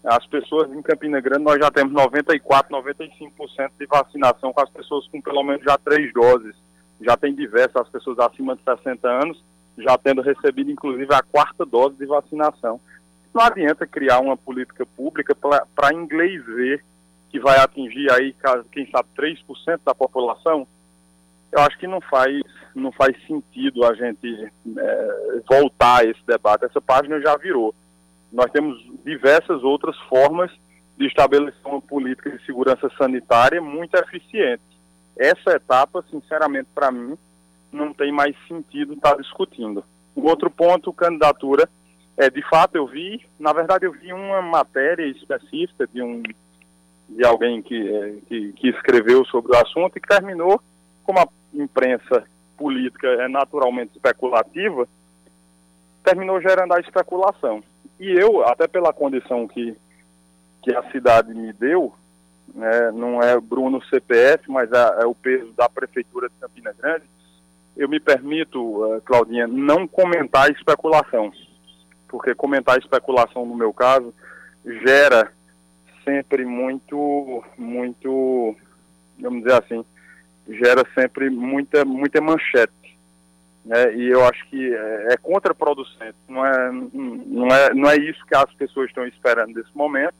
[0.03, 5.07] As pessoas em Campina Grande, nós já temos 94, 95% de vacinação com as pessoas
[5.07, 6.55] com pelo menos já três doses.
[7.01, 9.43] Já tem diversas pessoas acima de 60 anos
[9.77, 12.79] já tendo recebido inclusive a quarta dose de vacinação.
[13.33, 16.83] Não adianta criar uma política pública para inglês ver
[17.29, 18.33] que vai atingir aí,
[18.71, 20.65] quem sabe, 3% da população.
[21.51, 22.41] Eu acho que não faz,
[22.73, 26.63] não faz sentido a gente é, voltar a esse debate.
[26.63, 27.75] Essa página já virou.
[28.31, 30.49] Nós temos diversas outras formas
[30.97, 34.63] de estabelecer uma política de segurança sanitária muito eficiente.
[35.17, 37.17] Essa etapa, sinceramente, para mim,
[37.75, 39.83] não tem mais sentido estar tá discutindo.
[40.15, 41.69] O outro ponto, candidatura,
[42.17, 46.23] é, de fato eu vi, na verdade eu vi uma matéria específica de um
[47.07, 50.59] de alguém que, é, que, que escreveu sobre o assunto e que terminou,
[51.03, 52.23] como a imprensa
[52.57, 54.87] política é naturalmente especulativa,
[56.03, 57.63] terminou gerando a especulação.
[57.99, 59.75] E eu, até pela condição que,
[60.63, 61.93] que a cidade me deu,
[62.53, 67.03] né, não é Bruno CPF, mas é, é o peso da Prefeitura de Campina Grande,
[67.75, 71.31] eu me permito, uh, Claudinha, não comentar especulação,
[72.07, 74.13] porque comentar especulação, no meu caso,
[74.63, 75.31] gera
[76.03, 78.55] sempre muito, muito,
[79.19, 79.85] vamos dizer assim,
[80.47, 82.97] gera sempre muita, muita manchete.
[83.65, 83.95] Né?
[83.95, 86.15] E eu acho que é, é contraproducente.
[86.29, 90.13] Não é, não, é, não é isso que as pessoas estão esperando nesse momento.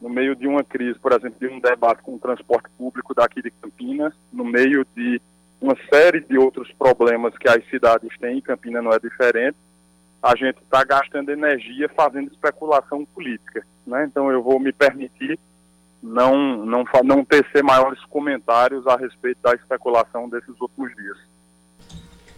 [0.00, 3.42] No meio de uma crise, por exemplo, de um debate com o transporte público daqui
[3.42, 5.20] de Campinas, no meio de
[5.60, 9.56] uma série de outros problemas que as cidades têm, Campina não é diferente,
[10.22, 13.64] a gente está gastando energia fazendo especulação política.
[13.86, 14.04] Né?
[14.04, 15.38] Então eu vou me permitir
[16.02, 21.18] não, não, não tecer maiores comentários a respeito da especulação desses últimos dias.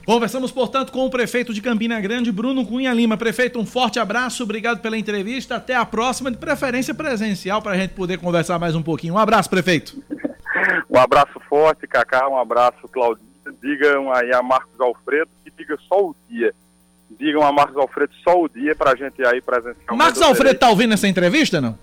[0.05, 3.17] Conversamos, portanto, com o prefeito de Campina Grande, Bruno Cunha Lima.
[3.17, 5.55] Prefeito, um forte abraço, obrigado pela entrevista.
[5.55, 9.15] Até a próxima, de preferência presencial, para a gente poder conversar mais um pouquinho.
[9.15, 10.03] Um abraço, prefeito.
[10.91, 13.31] Um abraço forte, Cacá, um abraço, Claudinho.
[13.61, 16.55] Digam aí a Marcos Alfredo que diga só o dia.
[17.19, 19.97] Digam a Marcos Alfredo só o dia para a gente aí presencialmente.
[19.97, 21.79] Marcos Alfredo tá ouvindo essa entrevista, não?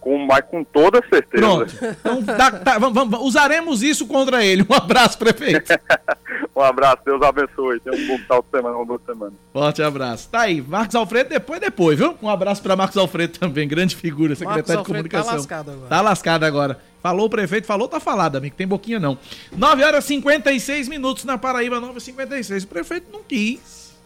[0.00, 1.42] Com, mas com toda certeza.
[1.42, 1.74] Pronto.
[1.82, 4.64] Então, dá, tá, vamos, vamos, usaremos isso contra ele.
[4.68, 5.72] Um abraço, prefeito.
[6.54, 7.80] um abraço, Deus abençoe.
[7.80, 9.32] Tenha um bom final de semana, uma boa semana.
[9.52, 10.28] Forte abraço.
[10.28, 12.16] Tá aí, Marcos Alfredo, depois, depois, viu?
[12.22, 15.30] Um abraço para Marcos Alfredo também, grande figura, secretário de tá comunicação.
[15.30, 15.88] Tá lascado agora.
[15.88, 16.80] Tá lascado agora.
[17.02, 18.56] Falou o prefeito, falou, tá falado, amigo.
[18.56, 19.16] Tem boquinha não.
[19.56, 22.64] 9 horas e 56 minutos na Paraíba, 9 h 56.
[22.64, 23.96] O prefeito não quis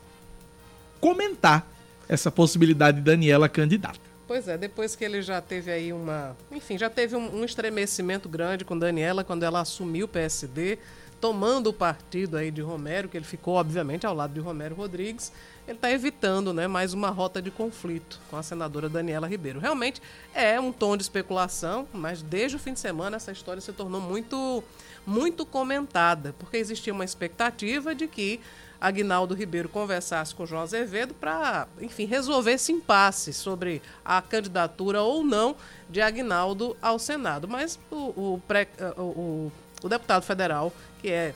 [1.01, 1.67] comentar
[2.09, 4.12] essa possibilidade de Daniela candidata.
[4.33, 6.35] Pois é, depois que ele já teve aí uma.
[6.51, 10.79] Enfim, já teve um, um estremecimento grande com Daniela quando ela assumiu o PSD,
[11.23, 15.33] tomando o partido aí de Romero, que ele ficou, obviamente, ao lado de Romero Rodrigues
[15.67, 19.61] ele está evitando né, mais uma rota de conflito com a senadora Daniela Ribeiro.
[19.61, 20.03] Realmente
[20.35, 24.01] é um tom de especulação, mas desde o fim de semana essa história se tornou
[24.01, 24.65] muito,
[25.07, 28.41] muito comentada, porque existia uma expectativa de que
[28.81, 35.23] Agnaldo Ribeiro conversasse com João Azevedo para, enfim, resolver esse impasse sobre a candidatura ou
[35.23, 35.55] não
[35.89, 37.47] de Agnaldo ao Senado.
[37.47, 38.67] Mas o, o, pré,
[38.99, 41.35] o, o deputado federal, que é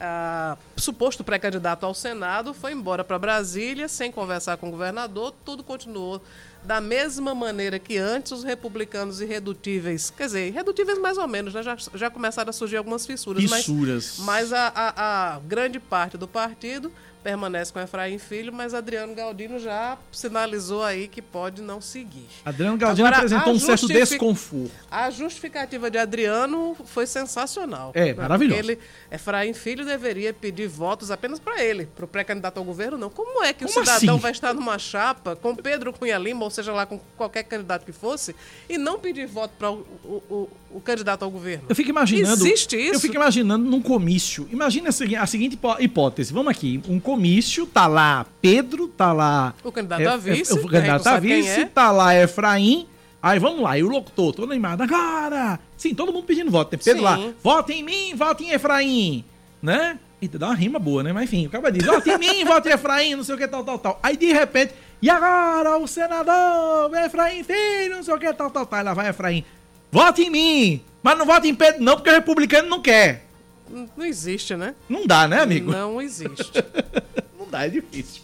[0.00, 5.62] a, suposto pré-candidato ao Senado foi embora para Brasília sem conversar com o governador, tudo
[5.62, 6.22] continuou
[6.64, 11.62] da mesma maneira que antes os republicanos irredutíveis, quer dizer, irredutíveis mais ou menos, né?
[11.62, 14.16] já, já começaram a surgir algumas fissuras, Fissuras.
[14.18, 19.14] mas, mas a, a, a grande parte do partido permanece com Efraim Filho, mas Adriano
[19.14, 22.26] Galdino já sinalizou aí que pode não seguir.
[22.44, 24.70] Adriano Galdino Agora, apresentou um certo desconforto.
[24.90, 27.92] A justificativa de Adriano foi sensacional.
[27.94, 28.58] É, maravilhoso.
[28.58, 28.78] Ele,
[29.10, 33.10] Efraim Filho deveria pedir votos apenas para ele, para o pré-candidato ao governo, não.
[33.10, 34.22] Como é que o Como cidadão assim?
[34.22, 37.92] vai estar numa chapa com Pedro Cunha Lima, ou seja lá com qualquer candidato que
[37.92, 38.34] fosse,
[38.68, 41.64] e não pedir voto para o, o- o- o candidato ao governo?
[41.68, 42.34] Eu fico imaginando.
[42.46, 42.94] Existe isso?
[42.94, 44.48] Eu fico imaginando num comício.
[44.52, 46.32] Imagina a, segui- a seguinte hipó- hipótese.
[46.32, 46.80] Vamos aqui.
[46.88, 49.54] Um comício, tá lá Pedro, tá lá.
[49.64, 51.64] O candidato a vice, o que a gente candidato não a vice, é.
[51.66, 52.86] tá lá Efraim.
[53.20, 54.82] Aí vamos lá, e o locutor, todo animado.
[54.82, 55.58] Agora!
[55.76, 56.70] Sim, todo mundo pedindo voto.
[56.70, 57.04] Tem Pedro Sim.
[57.04, 57.18] lá.
[57.42, 59.24] Vote em mim, vote em Efraim.
[59.60, 59.98] Né?
[60.22, 61.12] Eita, dá uma rima boa, né?
[61.12, 63.46] Mas enfim, o cara diz: vote em mim, vote em Efraim, não sei o que,
[63.48, 63.98] tal, tal, tal.
[64.02, 68.66] Aí de repente, e agora o senador Efraim Filho, não sei o que, tal, tal,
[68.66, 68.78] tal.
[68.78, 69.44] Aí lá vai Efraim.
[69.90, 70.82] Vote em mim!
[71.02, 73.26] Mas não vote em Pedro, não, porque o republicano não quer.
[73.68, 74.74] Não- existe, né?
[74.88, 75.70] Não dá, né, amigo?
[75.70, 76.52] Não existe.
[77.38, 78.20] Não dá, é difícil.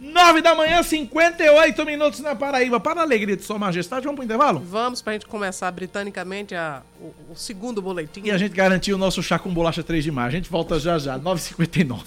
[0.00, 2.78] 9 da manhã, 58 minutos na Paraíba.
[2.78, 4.60] Para a alegria de Sua Majestade, vamos pro intervalo?
[4.60, 8.20] Vamos para a gente começar britanicamente a, o, o segundo boletim.
[8.24, 10.28] E a gente garantiu o nosso chá com bolacha 3 de maio.
[10.28, 12.02] A gente volta já já, 9h59.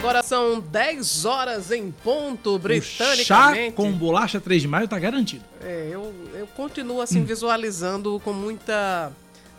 [0.00, 2.82] Agora são 10 horas em ponto, O
[3.22, 5.44] chá com bolacha 3 de maio tá garantido.
[5.62, 9.12] É, eu, eu continuo assim visualizando com muita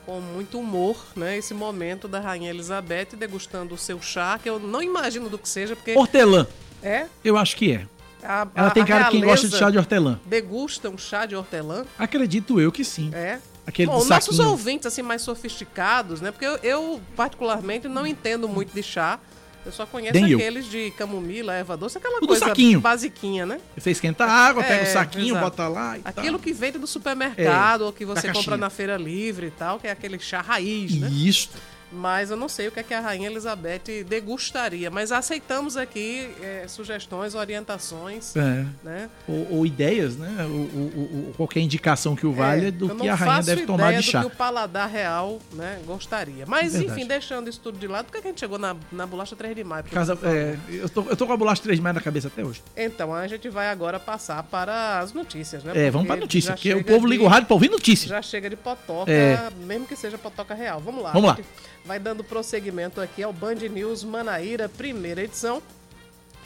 [0.04, 4.58] com muito humor, né, esse momento da rainha Elizabeth degustando o seu chá, que eu
[4.58, 6.48] não imagino do que seja, porque Hortelã,
[6.82, 7.86] é eu acho que é.
[8.24, 10.20] a, Ela a- tem cara de quem gosta de chá de hortelã.
[10.26, 13.12] degusta um chá de hortelã, Acredito eu que sim.
[13.14, 13.38] é.
[13.64, 16.32] Aquele Bom, nossos ouvintes assim mais sofisticados, né?
[16.32, 19.20] Porque eu, eu, particularmente não entendo muito de chá.
[19.66, 20.38] Eu só conheço Nem eu.
[20.40, 22.80] aqueles de camomila, erva doce, aquela O do coisa saquinho.
[22.82, 23.60] basiquinha, né?
[23.78, 25.40] Você esquenta a água, pega o É, saquinho, exato.
[25.46, 26.40] bota lá e Aquilo tal.
[26.40, 29.92] que vende do supermercado ou que você compra na feira livre e tal, que é
[29.92, 31.10] aquele chá raiz, né?
[31.12, 31.50] Isso.
[31.92, 34.90] Mas eu não sei o que, é que a Rainha Elizabeth degustaria.
[34.90, 38.66] Mas aceitamos aqui é, sugestões, orientações, É.
[38.84, 39.10] né?
[39.28, 40.46] Ou, ou ideias, né?
[40.46, 43.66] O, o- o- qualquer indicação que o valha É, do eu que a rainha deve
[43.66, 44.20] tomar ideia de do chá.
[44.22, 46.46] que o paladar real né, gostaria.
[46.48, 49.06] Mas, enfim, deixando isso tudo de lado, por que que a gente chegou na, na
[49.06, 49.84] bolacha 3 de maio?
[49.86, 52.44] Casa, é, eu, tô, eu tô com a bolacha 3 de maio na cabeça até
[52.44, 52.62] hoje.
[52.76, 55.72] Então, a gente vai agora passar para as notícias, né?
[55.76, 58.08] É, vamos Porque pra notícia, porque o povo de- liga o rádio pra ouvir notícia.
[58.08, 59.50] Já chega de potoca, É.
[59.66, 60.80] mesmo que seja potoca real.
[60.80, 61.12] Vamos lá.
[61.12, 61.38] Vamos lá.
[61.84, 65.62] Vai dando prosseguimento aqui ao Band News Manaíra, primeira edição.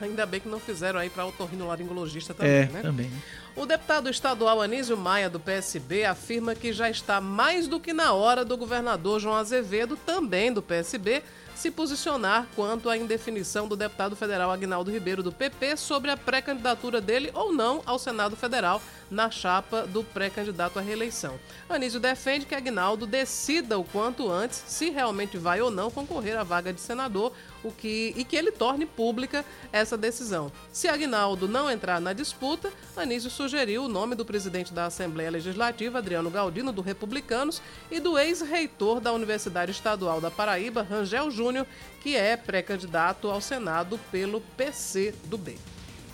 [0.00, 2.82] Ainda bem que não fizeram aí para otorrinolaringologista também, É, né?
[2.82, 3.10] também.
[3.56, 8.12] O deputado estadual Anísio Maia, do PSB, afirma que já está mais do que na
[8.12, 11.22] hora do governador João Azevedo, também do PSB,
[11.56, 17.00] se posicionar quanto à indefinição do deputado federal Agnaldo Ribeiro, do PP, sobre a pré-candidatura
[17.00, 18.80] dele ou não ao Senado Federal
[19.10, 21.34] na chapa do pré-candidato à reeleição.
[21.68, 26.44] Anísio defende que Agnaldo decida o quanto antes se realmente vai ou não concorrer à
[26.44, 27.32] vaga de senador
[27.62, 30.50] o que, e que ele torne pública essa decisão.
[30.72, 35.98] Se Agnaldo não entrar na disputa, Anísio sugeriu o nome do presidente da Assembleia Legislativa,
[35.98, 41.66] Adriano Galdino, do Republicanos, e do ex-reitor da Universidade Estadual da Paraíba, Rangel Júnior,
[42.02, 45.56] que é pré-candidato ao Senado pelo PC do B.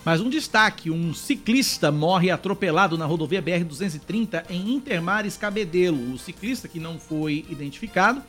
[0.05, 6.13] Mais um destaque: um ciclista morre atropelado na rodovia BR-230 em Intermares Cabedelo.
[6.13, 8.21] O ciclista, que não foi identificado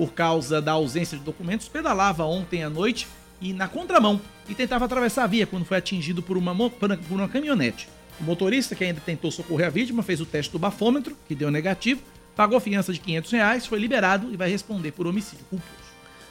[0.00, 3.06] por causa da ausência de documentos, pedalava ontem à noite
[3.38, 7.28] e na contramão e tentava atravessar a via quando foi atingido por uma, por uma
[7.28, 7.86] caminhonete.
[8.18, 11.50] O motorista, que ainda tentou socorrer a vítima, fez o teste do bafômetro, que deu
[11.50, 12.00] negativo,
[12.34, 15.89] pagou fiança de 500 reais, foi liberado e vai responder por homicídio culposo.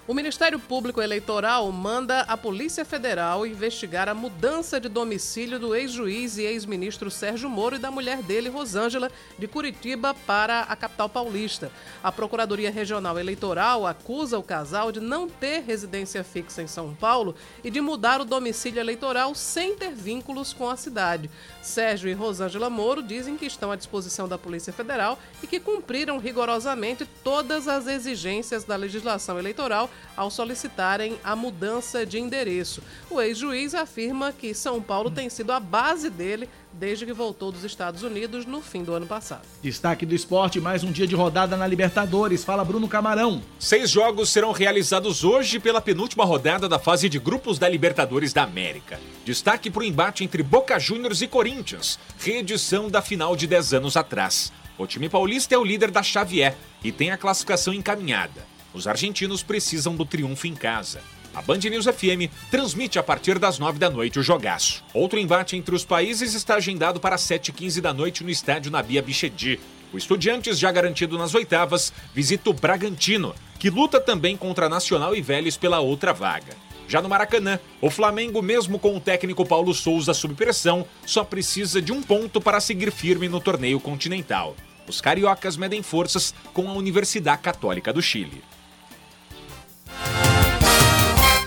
[0.09, 6.39] O Ministério Público Eleitoral manda a Polícia Federal investigar a mudança de domicílio do ex-juiz
[6.39, 11.71] e ex-ministro Sérgio Moro e da mulher dele, Rosângela, de Curitiba para a capital paulista.
[12.01, 17.35] A Procuradoria Regional Eleitoral acusa o casal de não ter residência fixa em São Paulo
[17.63, 21.29] e de mudar o domicílio eleitoral sem ter vínculos com a cidade.
[21.61, 26.17] Sérgio e Rosângela Moro dizem que estão à disposição da Polícia Federal e que cumpriram
[26.17, 32.83] rigorosamente todas as exigências da legislação eleitoral ao solicitarem a mudança de endereço.
[33.09, 37.63] O ex-juiz afirma que São Paulo tem sido a base dele desde que voltou dos
[37.63, 39.41] Estados Unidos no fim do ano passado.
[39.61, 42.43] Destaque do esporte, mais um dia de rodada na Libertadores.
[42.43, 43.41] Fala Bruno Camarão.
[43.57, 48.43] Seis jogos serão realizados hoje pela penúltima rodada da fase de grupos da Libertadores da
[48.43, 48.99] América.
[49.25, 53.97] Destaque para o embate entre Boca Juniors e Corinthians, reedição da final de 10 anos
[53.97, 54.51] atrás.
[54.77, 58.58] O time paulista é o líder da chave E e tem a classificação encaminhada.
[58.73, 61.01] Os argentinos precisam do triunfo em casa.
[61.33, 64.83] A Band News FM transmite a partir das 9 da noite o jogaço.
[64.93, 69.59] Outro embate entre os países está agendado para 7h15 da noite no estádio Nabia Bichedi.
[69.93, 75.21] O Estudiantes, já garantido nas oitavas, visita o Bragantino, que luta também contra Nacional e
[75.21, 76.55] Vélez pela outra vaga.
[76.87, 81.81] Já no Maracanã, o Flamengo, mesmo com o técnico Paulo Souza sob pressão, só precisa
[81.81, 84.55] de um ponto para seguir firme no torneio continental.
[84.87, 88.41] Os cariocas medem forças com a Universidade Católica do Chile.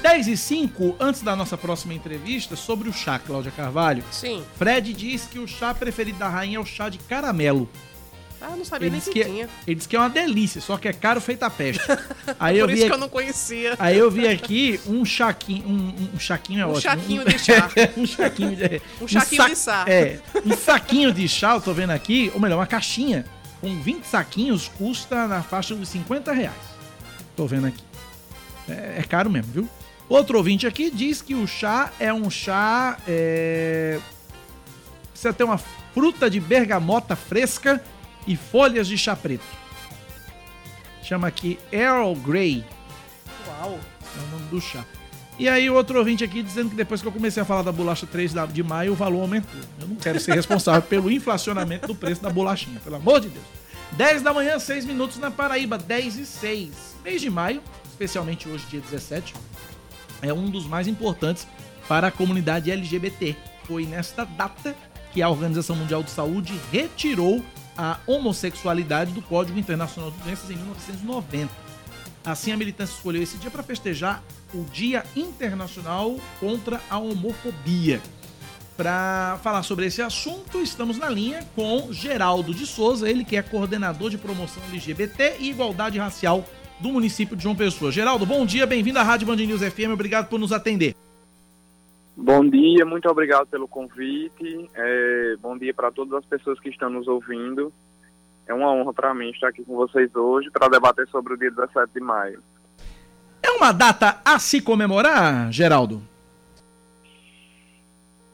[0.02, 4.04] 10 e 5, antes da nossa próxima entrevista, sobre o chá, Cláudia Carvalho.
[4.10, 4.42] Sim.
[4.58, 7.68] Fred diz que o chá preferido da rainha é o chá de caramelo.
[8.40, 9.48] Ah, não sabia Ele nem que, que é, tinha.
[9.64, 11.80] ele diz que é uma delícia, só que é caro feita a peste.
[12.40, 13.76] Aí Por eu isso vi que eu não conhecia.
[13.78, 16.80] aí eu vi aqui um chaquinho, um, um chaquinho é Um ótimo.
[16.82, 17.70] chaquinho de chá.
[17.96, 19.84] um chaquinho de Um chaquinho de chá.
[19.86, 23.24] É, um saquinho de chá, eu tô vendo aqui, ou melhor, uma caixinha
[23.60, 26.56] com 20 saquinhos custa na faixa dos 50 reais.
[27.36, 27.80] Tô vendo aqui.
[28.68, 29.68] É, é caro mesmo, viu?
[30.08, 32.98] Outro ouvinte aqui diz que o chá é um chá.
[33.06, 33.98] É...
[35.10, 35.58] Precisa ter uma
[35.94, 37.82] fruta de bergamota fresca
[38.26, 39.44] e folhas de chá preto.
[41.02, 42.64] Chama aqui Earl Grey.
[43.48, 43.78] Uau.
[44.16, 44.84] É o nome do chá.
[45.38, 48.06] E aí, outro ouvinte aqui dizendo que depois que eu comecei a falar da bolacha
[48.06, 49.58] 3 da- de maio, o valor aumentou.
[49.80, 53.44] Eu não quero ser responsável pelo inflacionamento do preço da bolachinha, pelo amor de Deus.
[53.92, 56.70] 10 da manhã, 6 minutos na Paraíba, 10 e 6.
[57.02, 57.62] Mês de maio,
[58.02, 59.32] especialmente hoje, dia 17,
[60.22, 61.46] é um dos mais importantes
[61.86, 63.36] para a comunidade LGBT.
[63.64, 64.74] Foi nesta data
[65.12, 67.44] que a Organização Mundial de Saúde retirou
[67.78, 71.52] a homossexualidade do Código Internacional de Doenças em 1990.
[72.24, 74.22] Assim, a militância escolheu esse dia para festejar
[74.52, 78.00] o Dia Internacional contra a Homofobia.
[78.76, 83.42] Para falar sobre esse assunto, estamos na linha com Geraldo de Souza, ele que é
[83.42, 86.44] coordenador de promoção LGBT e igualdade racial
[86.82, 87.92] do município de João Pessoa.
[87.92, 90.96] Geraldo, bom dia, bem-vindo à Rádio Band News FM, obrigado por nos atender.
[92.16, 94.68] Bom dia, muito obrigado pelo convite.
[94.74, 97.72] É, bom dia para todas as pessoas que estão nos ouvindo.
[98.46, 101.50] É uma honra para mim estar aqui com vocês hoje para debater sobre o dia
[101.52, 102.42] 17 de maio.
[103.40, 106.02] É uma data a se comemorar, Geraldo?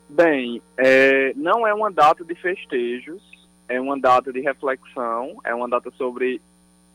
[0.09, 3.23] Bem, é, não é uma data de festejos,
[3.69, 6.41] é uma data de reflexão, é uma data sobre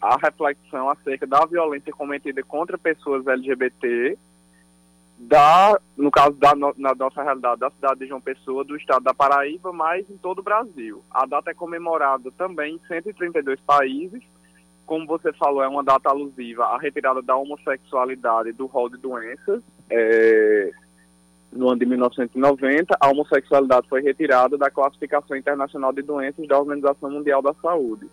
[0.04, 4.18] a reflexão acerca da violência cometida contra pessoas LGBT,
[5.18, 9.14] da, no caso da na nossa realidade, da cidade de João Pessoa, do estado da
[9.14, 11.02] Paraíba, mas em todo o Brasil.
[11.10, 14.22] A data é comemorada também em 132 países.
[14.86, 19.64] Como você falou, é uma data alusiva à retirada da homossexualidade do rol de doenças.
[19.90, 20.72] É,
[21.54, 27.10] no ano de 1990, a homossexualidade foi retirada da classificação internacional de doenças da Organização
[27.10, 28.10] Mundial da Saúde.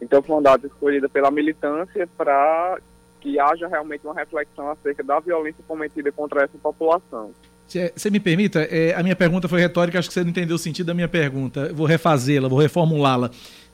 [0.00, 2.78] Então, foi uma data escolhida pela militância para
[3.20, 7.32] que haja realmente uma reflexão acerca da violência cometida contra essa população.
[7.66, 10.58] Você me permita, é, a minha pergunta foi retórica, acho que você não entendeu o
[10.58, 11.72] sentido da minha pergunta.
[11.74, 13.30] Vou refazê-la, vou reformulá-la.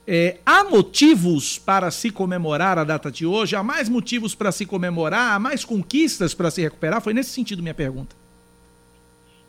[0.07, 3.55] É, há motivos para se comemorar a data de hoje?
[3.55, 5.33] Há mais motivos para se comemorar?
[5.33, 7.01] Há mais conquistas para se recuperar?
[7.01, 8.15] Foi nesse sentido minha pergunta.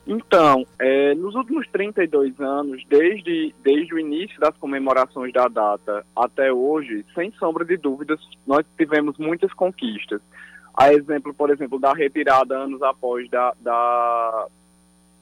[0.07, 6.53] Então, é, nos últimos 32 anos, desde, desde o início das comemorações da data até
[6.53, 10.21] hoje, sem sombra de dúvidas, nós tivemos muitas conquistas.
[10.75, 14.47] A exemplo, por exemplo, da retirada anos após da, da,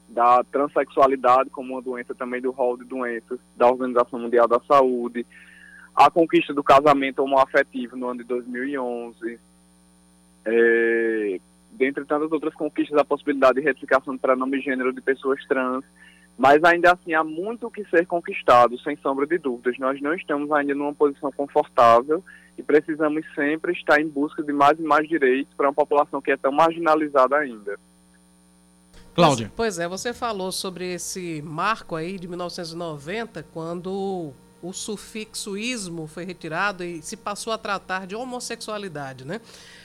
[0.08, 5.24] da transexualidade como uma doença também do rol de doenças da Organização Mundial da Saúde,
[5.94, 9.38] a conquista do casamento homoafetivo no ano de 2011,
[10.44, 11.40] é,
[11.74, 15.84] dentre tantas outras conquistas, a possibilidade de retificação de pronome gênero de pessoas trans,
[16.36, 19.78] mas ainda assim há muito o que ser conquistado, sem sombra de dúvidas.
[19.78, 22.22] Nós não estamos ainda numa posição confortável
[22.58, 26.30] e precisamos sempre estar em busca de mais e mais direitos para uma população que
[26.30, 27.78] é tão marginalizada ainda.
[29.14, 29.52] Cláudia.
[29.54, 36.24] Pois é, você falou sobre esse marco aí de 1990, quando o sufixo ismo foi
[36.24, 39.40] retirado e se passou a tratar de homossexualidade, né?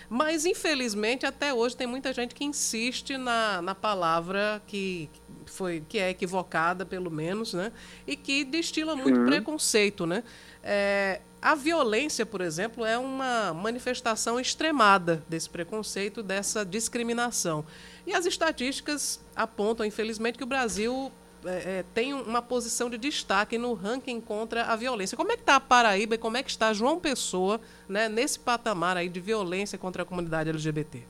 [0.09, 5.07] Mas, infelizmente, até hoje tem muita gente que insiste na, na palavra que,
[5.45, 7.71] foi, que é equivocada, pelo menos, né?
[8.07, 10.23] E que destila muito preconceito, né?
[10.63, 17.63] É, a violência, por exemplo, é uma manifestação extremada desse preconceito, dessa discriminação.
[18.05, 21.11] E as estatísticas apontam, infelizmente, que o Brasil
[21.45, 25.15] é, é, tem uma posição de destaque no ranking contra a violência.
[25.15, 28.39] Como é que está a Paraíba e como é que está João Pessoa né, nesse
[28.39, 31.03] patamar aí de violência contra a comunidade LGBT?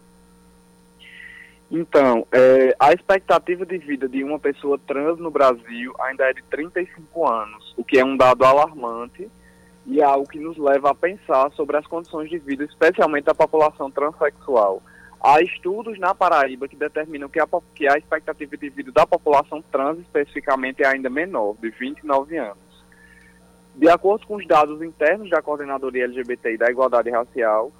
[1.71, 6.41] Então, é, a expectativa de vida de uma pessoa trans no Brasil ainda é de
[6.43, 9.29] 35 anos, o que é um dado alarmante
[9.85, 13.33] e é algo que nos leva a pensar sobre as condições de vida, especialmente da
[13.33, 14.83] população transexual.
[15.21, 19.61] Há estudos na Paraíba que determinam que a, que a expectativa de vida da população
[19.61, 22.57] trans especificamente é ainda menor, de 29 anos.
[23.75, 27.71] De acordo com os dados internos da Coordenadoria LGBT e da Igualdade Racial,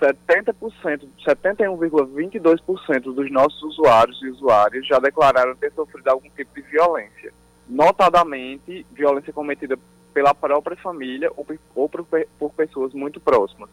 [0.00, 7.32] 70%, 71,22% dos nossos usuários e usuárias já declararam ter sofrido algum tipo de violência,
[7.68, 9.78] notadamente violência cometida
[10.12, 12.06] pela própria família ou, ou por,
[12.38, 13.70] por pessoas muito próximas.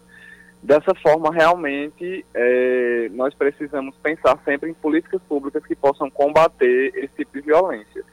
[0.61, 7.15] Dessa forma, realmente, é, nós precisamos pensar sempre em políticas públicas que possam combater esse
[7.15, 8.03] tipo de violência.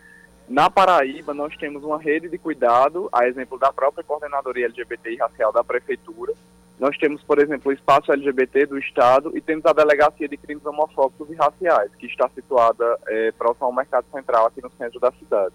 [0.49, 5.17] Na Paraíba, nós temos uma rede de cuidado, a exemplo da própria Coordenadoria LGBT e
[5.17, 6.35] Racial da Prefeitura.
[6.79, 10.65] Nós temos, por exemplo, o Espaço LGBT do Estado e temos a Delegacia de Crimes
[10.65, 15.11] Homofóbicos e Raciais, que está situada é, próximo ao Mercado Central, aqui no centro da
[15.13, 15.55] cidade.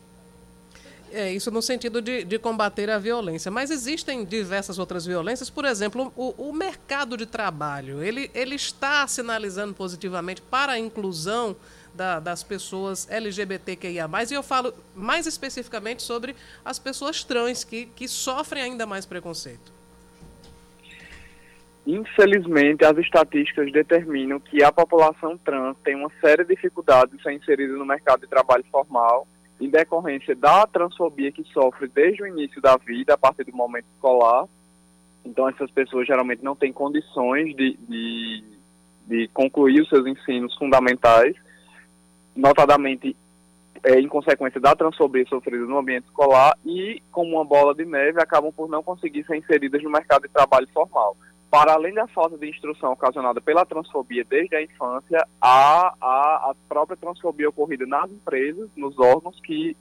[1.13, 3.51] É, isso no sentido de, de, combater a violência.
[3.51, 5.49] Mas existem diversas outras violências.
[5.49, 11.55] Por exemplo, o, o, mercado de trabalho, ele, ele está sinalizando positivamente para a inclusão
[11.93, 14.09] da, das pessoas LGBTQIA+.
[14.29, 19.71] E eu falo mais especificamente sobre as pessoas trans, que, que sofrem ainda mais preconceito.
[21.85, 27.73] Infelizmente, as estatísticas determinam que a população trans tem uma séria dificuldade de ser inserida
[27.73, 29.27] no mercado de trabalho formal
[29.61, 33.85] em decorrência da transfobia que sofre desde o início da vida, a partir do momento
[33.93, 34.45] escolar.
[35.23, 38.43] Então, essas pessoas geralmente não têm condições de, de,
[39.05, 41.35] de concluir os seus ensinos fundamentais,
[42.35, 43.15] notadamente
[43.83, 48.19] é, em consequência da transfobia sofrida no ambiente escolar e, como uma bola de neve,
[48.19, 51.15] acabam por não conseguir ser inseridas no mercado de trabalho formal
[51.51, 56.95] para além da falta de instrução ocasionada pela transfobia desde a infância, há, a própria
[56.95, 59.75] transfobia ocorrida nas empresas, nos órgãos que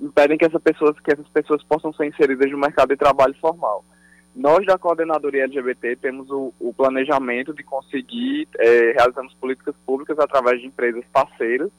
[0.00, 3.84] impedem que, essa pessoas, que essas pessoas possam ser inseridas no mercado de trabalho formal.
[4.32, 10.60] Nós, da Coordenadoria LGBT, temos o, o planejamento de conseguir, é, realizamos políticas públicas através
[10.60, 11.72] de empresas parceiras,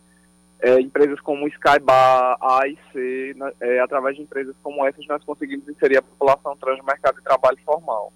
[0.60, 6.02] é, empresas como Skybar, AIC, é, através de empresas como essas, nós conseguimos inserir a
[6.02, 8.12] população trans no mercado de trabalho formal.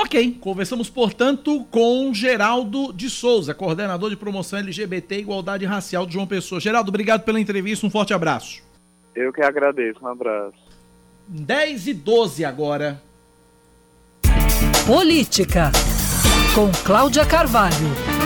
[0.00, 6.12] Ok, conversamos, portanto, com Geraldo de Souza, coordenador de promoção LGBT e igualdade racial de
[6.12, 6.60] João Pessoa.
[6.60, 8.62] Geraldo, obrigado pela entrevista, um forte abraço.
[9.12, 10.56] Eu que agradeço, um abraço.
[11.26, 13.02] 10 e 12 agora.
[14.86, 15.72] Política,
[16.54, 18.17] com Cláudia Carvalho.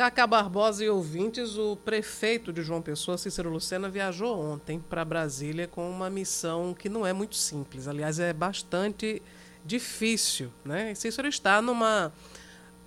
[0.00, 5.68] Cacá Barbosa e ouvintes, o prefeito de João Pessoa, Cícero Lucena, viajou ontem para Brasília
[5.68, 7.86] com uma missão que não é muito simples.
[7.86, 9.20] Aliás, é bastante
[9.62, 10.50] difícil.
[10.64, 10.94] Né?
[10.94, 12.14] Cícero está numa,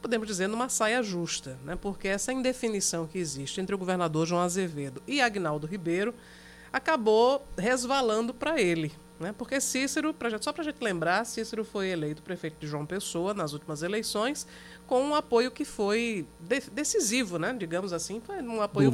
[0.01, 1.75] podemos dizer, numa saia justa, né?
[1.75, 6.15] porque essa indefinição que existe entre o governador João Azevedo e Agnaldo Ribeiro
[6.71, 8.91] acabou resvalando para ele.
[9.19, 9.33] Né?
[9.37, 13.53] Porque Cícero, só para a gente lembrar, Cícero foi eleito prefeito de João Pessoa nas
[13.53, 14.47] últimas eleições
[14.93, 17.51] com um apoio que foi de decisivo, né?
[17.57, 18.91] digamos assim, foi um apoio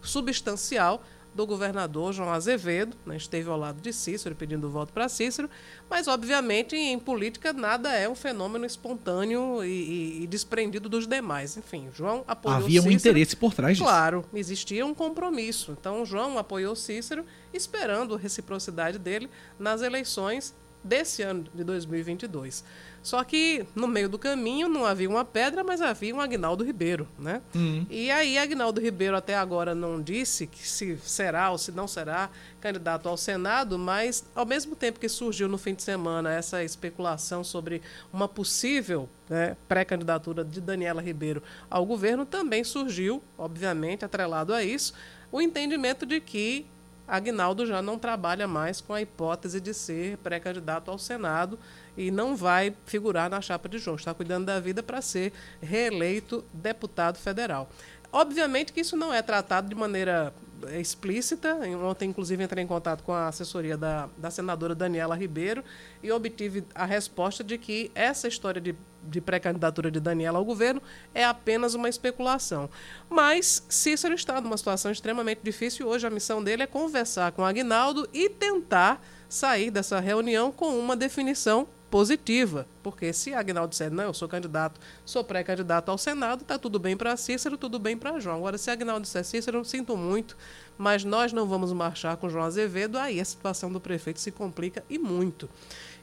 [0.00, 1.02] substancial
[1.34, 3.16] do governador João Azevedo, né?
[3.16, 5.50] esteve ao lado de Cícero pedindo voto para Cícero,
[5.90, 11.56] mas obviamente em política nada é um fenômeno espontâneo e, e, e desprendido dos demais.
[11.56, 12.88] Enfim, João apoiou Havia Cícero.
[12.88, 13.88] um interesse por trás disso.
[13.88, 15.76] Claro, existia um compromisso.
[15.76, 19.28] Então João apoiou Cícero, esperando a reciprocidade dele
[19.58, 22.64] nas eleições desse ano de 2022.
[23.02, 27.08] Só que no meio do caminho não havia uma pedra, mas havia um Agnaldo Ribeiro,
[27.18, 27.40] né?
[27.54, 27.86] Uhum.
[27.88, 32.28] E aí Agnaldo Ribeiro até agora não disse que se será ou se não será
[32.60, 37.42] candidato ao Senado, mas ao mesmo tempo que surgiu no fim de semana essa especulação
[37.42, 37.80] sobre
[38.12, 44.92] uma possível né, pré-candidatura de Daniela Ribeiro ao governo, também surgiu, obviamente, atrelado a isso,
[45.32, 46.66] o entendimento de que
[47.08, 51.58] Agnaldo já não trabalha mais com a hipótese de ser pré-candidato ao Senado
[52.00, 53.96] e não vai figurar na chapa de João.
[53.96, 57.68] Está cuidando da vida para ser reeleito deputado federal.
[58.10, 60.32] Obviamente que isso não é tratado de maneira
[60.78, 61.56] explícita.
[61.84, 65.62] Ontem, inclusive, entrei em contato com a assessoria da, da senadora Daniela Ribeiro
[66.02, 68.74] e obtive a resposta de que essa história de,
[69.04, 70.82] de pré-candidatura de Daniela ao governo
[71.14, 72.70] é apenas uma especulação.
[73.10, 75.86] Mas Cícero está numa situação extremamente difícil.
[75.86, 80.96] Hoje a missão dele é conversar com Agnaldo e tentar sair dessa reunião com uma
[80.96, 86.56] definição positiva, porque se Agnaldo disser, não, eu sou candidato, sou pré-candidato ao Senado, está
[86.56, 88.36] tudo bem para Cícero, tudo bem para João.
[88.36, 90.36] Agora, se Agnaldo disser, Cícero, eu sinto muito,
[90.78, 94.84] mas nós não vamos marchar com João Azevedo, aí a situação do prefeito se complica
[94.88, 95.48] e muito.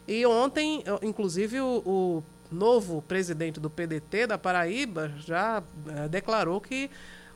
[0.07, 6.89] E ontem, inclusive, o, o novo presidente do PDT da Paraíba já é, declarou que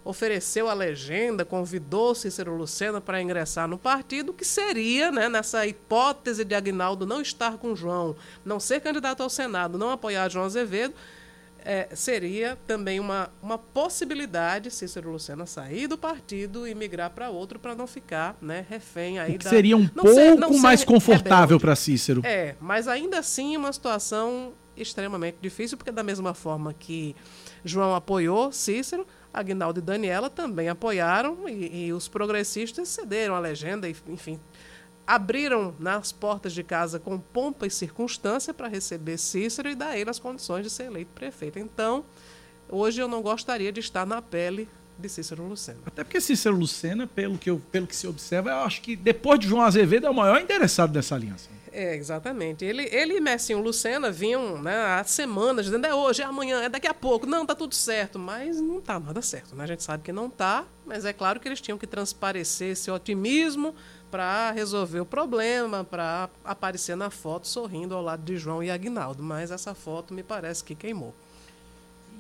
[0.04, 6.43] ofereceu a legenda, convidou Cícero Lucena para ingressar no partido, que seria, né, nessa hipótese
[6.43, 10.93] de Agnaldo não estar com João, não ser candidato ao Senado, não apoiar João Azevedo,
[11.64, 17.60] é, seria também uma, uma possibilidade Cícero Lucena sair do partido e migrar para outro
[17.60, 22.22] para não ficar né, refém aí da, seria um pouco ser, mais confortável para Cícero.
[22.26, 27.16] É, mas ainda assim uma situação extremamente difícil, porque da mesma forma que
[27.64, 33.88] João apoiou Cícero, Agnaldo e Daniela também apoiaram e, e os progressistas cederam a legenda,
[33.88, 34.40] e, enfim,
[35.06, 40.10] abriram nas portas de casa com pompa e circunstância para receber Cícero e dar ele
[40.10, 41.60] as condições de ser eleito prefeito.
[41.60, 42.06] Então,
[42.70, 45.80] hoje eu não gostaria de estar na pele de Cícero Lucena.
[45.86, 49.39] Até porque Cícero Lucena, pelo que, eu, pelo que se observa, eu acho que depois
[49.39, 51.50] de João Azevedo é o maior interessado dessa aliança.
[51.72, 52.66] É, exatamente.
[52.66, 56.70] Ele, ele e Messinho Lucena vinham né, há semanas dizendo é hoje, é amanhã, é
[56.70, 57.26] daqui a pouco.
[57.26, 58.20] Não, tá tudo certo.
[58.20, 59.56] Mas não tá nada certo.
[59.56, 59.64] Né?
[59.64, 62.92] A gente sabe que não tá, mas é claro que eles tinham que transparecer esse
[62.92, 63.74] otimismo
[64.12, 69.24] para resolver o problema, para aparecer na foto sorrindo ao lado de João e Agnaldo.
[69.24, 71.16] Mas essa foto me parece que queimou.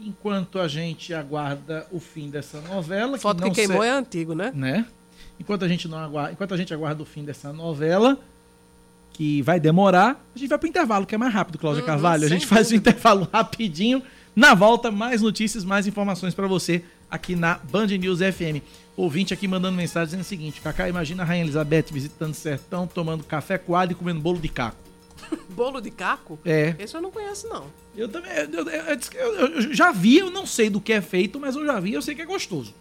[0.03, 3.17] Enquanto a gente aguarda o fim dessa novela.
[3.17, 3.87] Foto que, que queimou se...
[3.87, 4.51] é antigo, né?
[4.53, 4.85] Né?
[5.39, 8.17] Enquanto a gente não aguarda, enquanto a gente aguarda o fim dessa novela,
[9.13, 11.87] que vai demorar, a gente vai para o intervalo, que é mais rápido, Cláudia uhum,
[11.87, 12.25] Carvalho.
[12.25, 14.01] A gente faz o intervalo rapidinho.
[14.35, 18.63] Na volta, mais notícias, mais informações para você aqui na Band News FM.
[18.95, 22.87] Ouvinte aqui mandando mensagem dizendo o seguinte: Cacá, imagina a Rainha Elizabeth visitando o sertão,
[22.87, 24.77] tomando café coado e comendo bolo de caco.
[25.49, 26.39] bolo de caco?
[26.45, 26.75] É.
[26.79, 27.67] Esse eu não conheço, não.
[27.95, 28.31] Eu também.
[28.31, 31.65] Eu, eu, eu, eu, já vi, eu não sei do que é feito, mas eu
[31.65, 32.73] já vi, eu sei que é gostoso.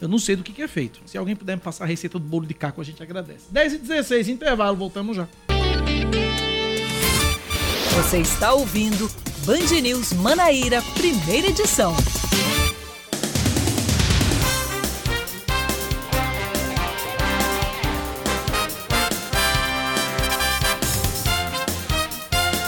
[0.00, 1.00] Eu não sei do que, que é feito.
[1.04, 3.44] Se alguém puder me passar a receita do bolo de caco, a gente agradece.
[3.50, 5.28] 10 e 16, intervalo, voltamos já.
[7.96, 9.10] Você está ouvindo
[9.44, 11.94] Band News Manaíra, primeira edição.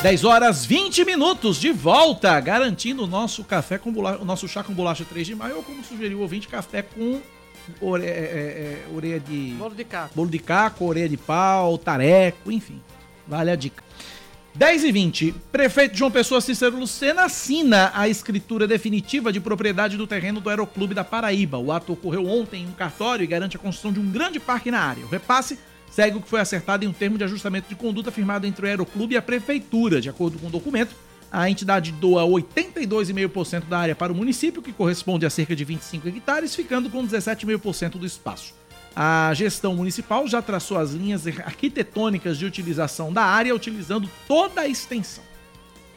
[0.02, 4.60] Dez horas 20 minutos de volta, garantindo o nosso café com bolacha, o nosso chá
[4.64, 7.20] com bolacha 3 de maio, ou como sugeriu o ouvinte, café com
[7.80, 9.54] ore, é, é, é orelha de.
[9.56, 10.12] Bolo de caco.
[10.12, 12.82] Bolo de caco, orelha de pau, tareco, enfim.
[13.28, 13.84] Vale a dica.
[14.56, 15.34] 10 e 20.
[15.52, 20.94] Prefeito João Pessoa Cícero Lucena assina a escritura definitiva de propriedade do terreno do Aeroclube
[20.94, 21.58] da Paraíba.
[21.58, 24.68] O ato ocorreu ontem em um cartório e garante a construção de um grande parque
[24.68, 25.04] na área.
[25.04, 25.60] O repasse
[25.92, 28.68] segue o que foi acertado em um termo de ajustamento de conduta firmado entre o
[28.68, 30.00] Aeroclube e a Prefeitura.
[30.00, 30.94] De acordo com o documento,
[31.30, 36.08] a entidade doa 82,5% da área para o município, que corresponde a cerca de 25
[36.08, 38.54] hectares, ficando com 17,5% do espaço.
[38.94, 44.68] A gestão municipal já traçou as linhas arquitetônicas de utilização da área, utilizando toda a
[44.68, 45.24] extensão.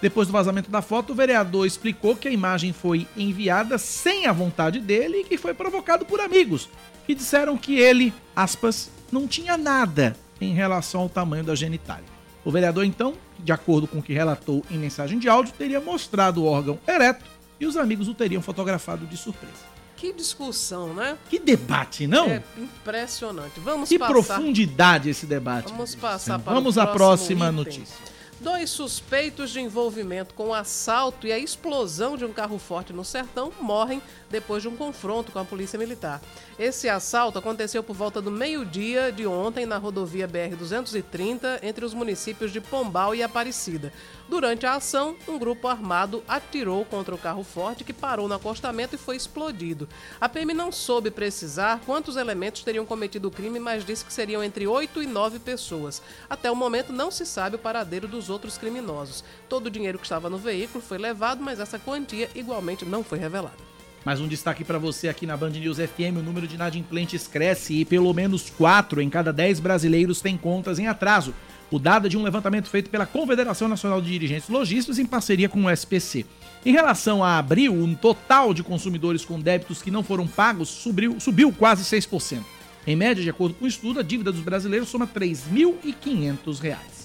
[0.03, 4.33] Depois do vazamento da foto, o vereador explicou que a imagem foi enviada sem a
[4.33, 6.69] vontade dele e que foi provocado por amigos,
[7.07, 12.09] que disseram que ele, aspas, não tinha nada em relação ao tamanho da genitália.
[12.45, 16.43] O vereador, então, de acordo com o que relatou em mensagem de áudio, teria mostrado
[16.43, 17.25] o órgão ereto
[17.59, 19.71] e os amigos o teriam fotografado de surpresa.
[19.97, 21.19] Que discussão, né?
[21.29, 22.27] Que debate, não?
[22.27, 23.61] É impressionante.
[23.61, 24.11] Vamos que passar.
[24.11, 25.71] profundidade esse debate.
[25.71, 27.57] Vamos passar para Vamos à próxima item.
[27.57, 27.97] notícia.
[28.41, 33.05] Dois suspeitos de envolvimento com o assalto e a explosão de um carro forte no
[33.05, 34.01] sertão morrem
[34.31, 36.23] depois de um confronto com a polícia militar.
[36.59, 42.53] Esse assalto aconteceu por volta do meio-dia de ontem na rodovia BR-230 entre os municípios
[42.53, 43.93] de Pombal e Aparecida.
[44.29, 48.95] Durante a ação, um grupo armado atirou contra o carro forte que parou no acostamento
[48.95, 49.89] e foi explodido.
[50.21, 54.45] A PM não soube precisar quantos elementos teriam cometido o crime, mas disse que seriam
[54.45, 56.01] entre 8 e 9 pessoas.
[56.29, 59.25] Até o momento não se sabe o paradeiro dos outros criminosos.
[59.49, 63.19] Todo o dinheiro que estava no veículo foi levado, mas essa quantia igualmente não foi
[63.19, 63.80] revelada.
[64.05, 67.75] Mais um destaque para você aqui na Band News FM: o número de inadimplentes cresce
[67.75, 71.35] e pelo menos 4 em cada 10 brasileiros têm contas em atraso.
[71.71, 75.49] O dado é de um levantamento feito pela Confederação Nacional de Dirigentes Logísticos em parceria
[75.49, 76.25] com o SPC.
[76.65, 81.21] Em relação a abril, o total de consumidores com débitos que não foram pagos subiu,
[81.21, 82.41] subiu quase 6%.
[82.87, 87.00] Em média, de acordo com o estudo, a dívida dos brasileiros soma R$ 3.500.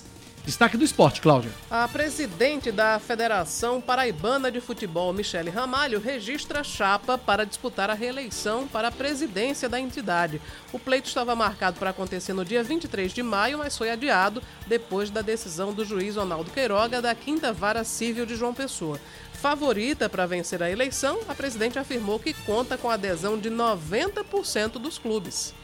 [0.45, 1.49] Destaque do esporte, Cláudia.
[1.71, 8.67] A presidente da Federação Paraibana de Futebol, Michele Ramalho, registra chapa para disputar a reeleição
[8.67, 10.39] para a presidência da entidade.
[10.71, 15.09] O pleito estava marcado para acontecer no dia 23 de maio, mas foi adiado depois
[15.09, 18.99] da decisão do juiz Ronaldo Queiroga da Quinta Vara Civil de João Pessoa.
[19.33, 24.73] Favorita para vencer a eleição, a presidente afirmou que conta com a adesão de 90%
[24.73, 25.55] dos clubes.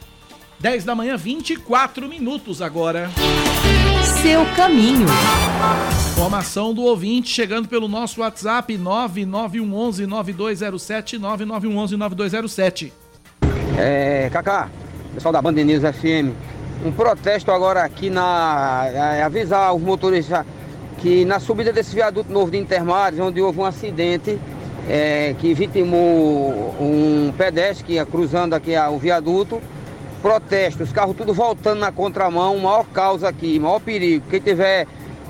[0.62, 3.10] 10 da manhã, 24 minutos agora.
[4.22, 5.06] Seu caminho.
[6.12, 12.92] Informação do ouvinte chegando pelo nosso WhatsApp 99111 9207 99111 9207.
[13.76, 14.70] É, Cacá,
[15.14, 16.30] pessoal da Band News FM,
[16.86, 18.84] um protesto agora aqui na.
[18.92, 20.46] é, avisar os motoristas
[20.98, 24.38] que na subida desse viaduto novo de Intermares, onde houve um acidente
[24.88, 29.60] é, que vitimou um pedestre que ia cruzando aqui a- o viaduto.
[30.22, 34.24] Protesto, os carros tudo voltando na contramão, maior causa aqui, maior perigo.
[34.30, 34.86] Quem tiver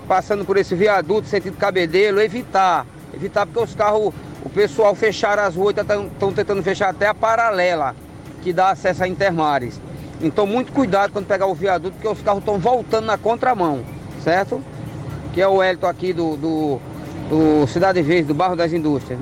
[0.07, 2.87] passando por esse viaduto, sentido cabedelo, evitar.
[3.15, 4.13] Evitar porque os carros,
[4.45, 7.97] o pessoal fecharam as ruas, estão tentando fechar até a paralela
[8.43, 9.81] que dá acesso a Intermares.
[10.21, 13.83] Então muito cuidado quando pegar o viaduto, porque os carros estão voltando na contramão,
[14.23, 14.63] certo?
[15.33, 16.81] Que é o Elton aqui do, do,
[17.31, 19.19] do Cidade Verde, do Barro das Indústrias.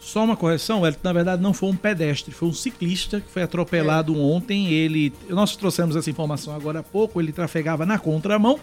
[0.00, 3.42] Só uma correção, Elton, na verdade não foi um pedestre, foi um ciclista que foi
[3.42, 4.68] atropelado ontem.
[4.72, 7.20] Ele, nós trouxemos essa informação agora há pouco.
[7.20, 8.58] Ele trafegava na contramão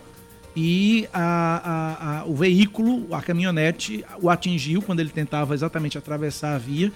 [0.55, 6.55] e a- a- a- o veículo, a caminhonete, o atingiu quando ele tentava exatamente atravessar
[6.55, 6.91] a via.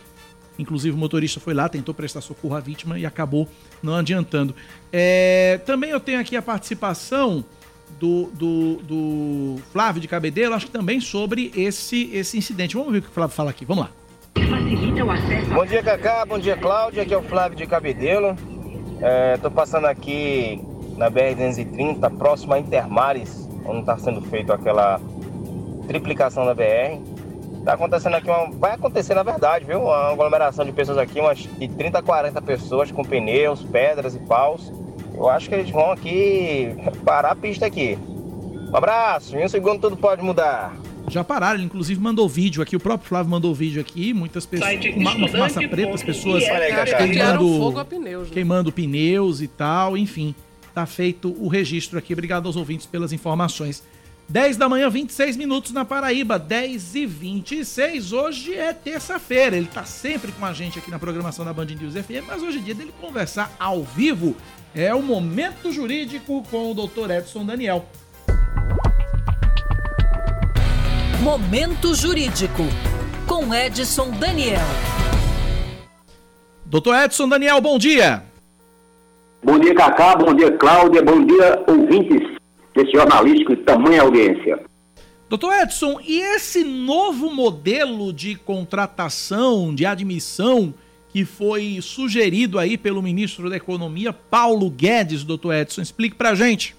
[0.58, 3.48] Inclusive o motorista foi lá, tentou prestar socorro à vítima e acabou
[3.82, 4.56] não adiantando.
[4.92, 7.46] É, também eu tenho aqui a participação
[8.00, 12.76] do, do, do Flávio de Cabedelo, acho que também sobre esse, esse incidente.
[12.76, 13.92] Vamos ver o que o Flávio fala aqui, vamos lá.
[15.54, 16.26] Bom dia, Cacá.
[16.26, 17.04] Bom dia, Cláudia.
[17.04, 18.36] Aqui é o Flávio de Cabedelo.
[19.36, 20.62] Estou passando aqui
[20.98, 25.00] na BR-230, próximo a Intermares, onde está sendo feito aquela
[25.88, 27.02] triplicação da BR.
[27.66, 28.50] Tá acontecendo aqui uma.
[28.52, 29.82] Vai acontecer na verdade, viu?
[29.82, 34.20] Uma aglomeração de pessoas aqui, umas de 30 a 40 pessoas com pneus, pedras e
[34.20, 34.72] paus.
[35.14, 36.76] Eu acho que eles vão aqui
[37.06, 37.98] parar a pista aqui.
[38.72, 40.74] Um abraço, em um segundo tudo pode mudar.
[41.10, 44.70] Já pararam, ele inclusive mandou vídeo aqui, o próprio Flávio mandou vídeo aqui, muitas pessoas,
[44.72, 46.44] Site com uma, uma fumaça preta, as pessoas
[46.98, 48.28] queimando, fogo a pneus.
[48.28, 48.34] né?
[48.34, 50.34] queimando pneus e tal, enfim.
[50.74, 52.14] Tá feito o registro aqui.
[52.14, 53.84] Obrigado aos ouvintes pelas informações.
[54.30, 58.14] 10 da manhã, 26 minutos na Paraíba, 10 e 26.
[58.14, 59.58] Hoje é terça-feira.
[59.58, 62.60] Ele tá sempre com a gente aqui na programação da Band News FM, mas hoje
[62.60, 64.34] é dia dele conversar ao vivo.
[64.74, 67.12] É o Momento Jurídico com o Dr.
[67.12, 67.86] Edson Daniel.
[71.22, 72.64] Momento Jurídico.
[73.28, 74.58] com Edson Daniel.
[76.66, 78.24] Doutor Edson Daniel, bom dia.
[79.44, 80.16] Bom dia, Cacá.
[80.16, 81.04] Bom dia, Cláudia.
[81.04, 82.28] Bom dia, ouvintes
[82.74, 84.64] desse jornalístico de tamanha audiência.
[85.30, 90.74] Doutor Edson, e esse novo modelo de contratação, de admissão,
[91.10, 96.76] que foi sugerido aí pelo ministro da Economia, Paulo Guedes, doutor Edson, explique pra gente.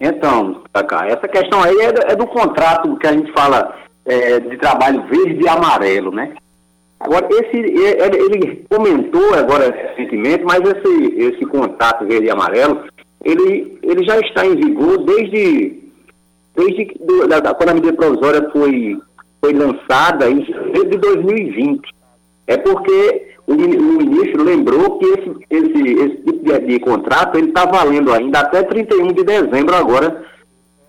[0.00, 0.62] Então,
[1.06, 3.76] essa questão aí é do, é do contrato que a gente fala
[4.06, 6.34] é, de trabalho verde e amarelo, né?
[6.98, 12.84] Agora, esse, ele comentou agora recentemente, mas esse, esse contrato verde e amarelo,
[13.24, 15.82] ele, ele já está em vigor desde,
[16.54, 18.98] desde do, da, quando a medida provisória foi,
[19.40, 21.80] foi lançada em de 2020.
[22.46, 27.66] É porque o, ministro lembrou que esse, esse, esse tipo de, de contrato ele está
[27.66, 30.24] valendo ainda até 31 de dezembro agora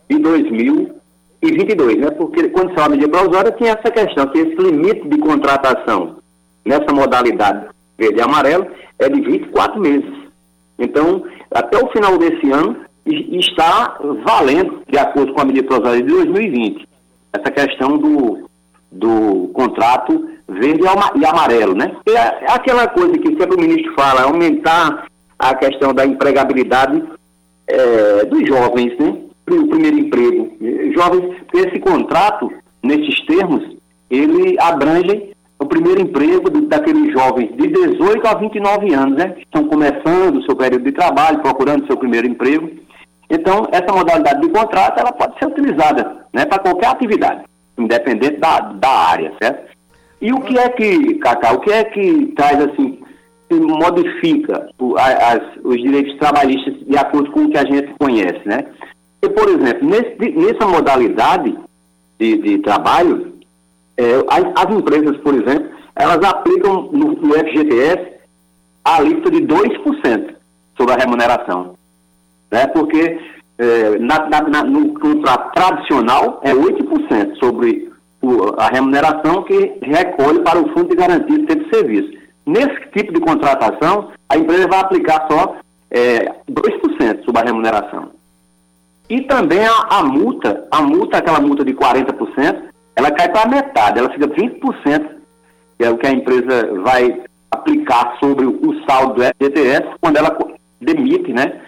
[0.10, 2.12] de 2022, né?
[2.12, 6.18] Porque quando saiu a medida provisória tinha essa questão, que esse limite de contratação
[6.64, 8.68] nessa modalidade verde e amarelo
[9.00, 10.14] é de 24 meses.
[10.78, 16.08] Então, até o final desse ano está valendo, de acordo com a medida provisória de
[16.08, 16.88] 2020,
[17.34, 18.50] essa questão do,
[18.92, 20.84] do contrato verde
[21.16, 21.96] e amarelo, né?
[22.08, 25.06] É, é aquela coisa que sempre o ministro fala, aumentar
[25.38, 27.04] a questão da empregabilidade
[27.68, 29.18] é, dos jovens, né?
[29.50, 30.52] O primeiro emprego.
[30.96, 33.76] Jovens, esse contrato, nesses termos,
[34.10, 39.30] ele abrange o primeiro emprego daqueles jovens de 18 a 29 anos, né?
[39.30, 42.70] Que estão começando o seu período de trabalho, procurando seu primeiro emprego.
[43.30, 46.46] Então, essa modalidade de contrato, ela pode ser utilizada, né?
[46.46, 47.44] Para qualquer atividade,
[47.78, 49.71] independente da, da área, certo?
[50.22, 53.00] E o que é que, Cacá, o que é que traz assim,
[53.50, 58.66] que modifica as, os direitos trabalhistas de acordo com o que a gente conhece, né?
[59.20, 61.58] Porque, por exemplo, nesse, nessa modalidade
[62.20, 63.34] de, de trabalho,
[63.98, 68.12] é, as, as, empresas, por exemplo, elas aplicam no, no FGTS
[68.86, 70.36] a lista de 2%
[70.78, 71.76] sobre a remuneração.
[72.50, 72.68] Né?
[72.68, 73.20] Porque
[73.58, 77.91] é, na, na, no contrato tradicional é 8% sobre
[78.58, 82.22] a remuneração que recolhe para o Fundo de Garantia de Tempo de Serviço.
[82.46, 85.58] Nesse tipo de contratação, a empresa vai aplicar só
[85.90, 88.12] é, 2% sobre a remuneração.
[89.10, 92.64] E também a, a, multa, a multa, aquela multa de 40%,
[92.96, 95.10] ela cai para metade, ela fica 20%,
[95.78, 100.38] que é o que a empresa vai aplicar sobre o saldo do FGTS quando ela
[100.80, 101.62] demite, né,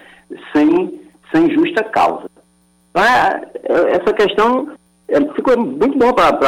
[0.52, 1.00] sem,
[1.32, 2.30] sem justa causa.
[2.90, 4.68] Então, é, é essa questão
[5.14, 6.38] é, ficou muito bom para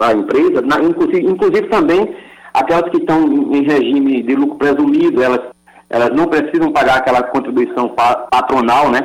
[0.00, 2.14] a empresa, na, inclusive, inclusive, também
[2.54, 3.20] aquelas que estão
[3.52, 5.40] em regime de lucro presumido, elas,
[5.88, 7.88] elas não precisam pagar aquela contribuição
[8.30, 9.00] patronal, né?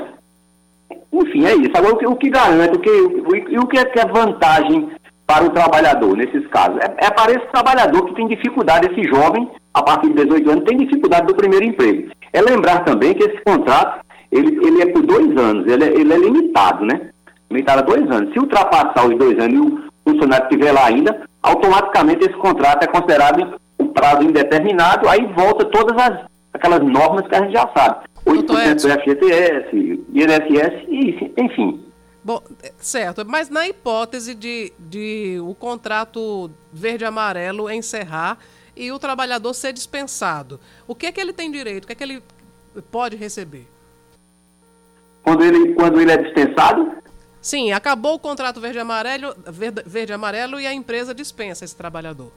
[1.12, 1.72] Enfim, é isso.
[1.76, 4.90] Agora, o que, o que garante, o que, o, o que é, que é vantagem
[5.26, 6.78] para o trabalhador nesses casos?
[6.78, 10.64] É, é para esse trabalhador que tem dificuldade, esse jovem, a partir de 18 anos,
[10.66, 12.12] tem dificuldade do primeiro emprego.
[12.32, 16.14] É lembrar também que esse contrato, ele, ele é por dois anos, ele é, ele
[16.14, 17.10] é limitado, né?
[17.56, 18.34] Limitado a dois anos.
[18.34, 22.88] Se ultrapassar os dois anos e o funcionário estiver lá ainda, automaticamente esse contrato é
[22.88, 28.06] considerado um prazo indeterminado, aí volta todas as, aquelas normas que a gente já sabe.
[28.26, 31.86] 8% do FGTS, INSS, enfim.
[32.24, 32.42] Bom,
[32.80, 38.40] certo, mas na hipótese de, de o contrato verde-amarelo encerrar
[38.76, 41.96] e o trabalhador ser dispensado, o que é que ele tem direito, o que é
[41.96, 42.24] que ele
[42.92, 43.68] pode receber?
[45.22, 46.92] Quando ele, quando ele é dispensado?
[47.46, 52.32] Sim, acabou o contrato verde amarelo, verde, verde amarelo e a empresa dispensa esse trabalhador.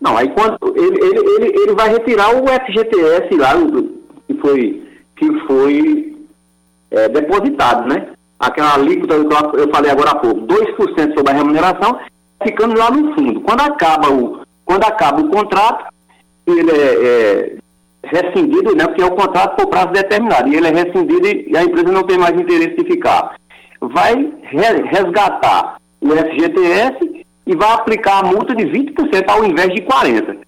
[0.00, 3.52] Não, aí quando ele, ele, ele, ele vai retirar o FGTS lá
[4.26, 6.16] que foi, que foi
[6.90, 8.08] é, depositado, né?
[8.40, 11.96] Aquela alíquota que eu falei agora há pouco, 2% sobre a remuneração,
[12.42, 13.40] ficando lá no fundo.
[13.42, 15.94] Quando acaba o, quando acaba o contrato,
[16.44, 17.58] ele é, é
[18.04, 21.64] rescindido, né, porque é o contrato por prazo determinado, e ele é rescindido e a
[21.64, 23.36] empresa não tem mais interesse de ficar.
[23.80, 24.32] Vai
[24.90, 30.38] resgatar o FGTS e vai aplicar a multa de 20% ao invés de 40%.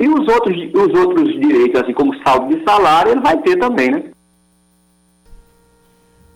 [0.00, 3.90] E os outros, os outros direitos, assim como saldo de salário, ele vai ter também,
[3.90, 4.02] né?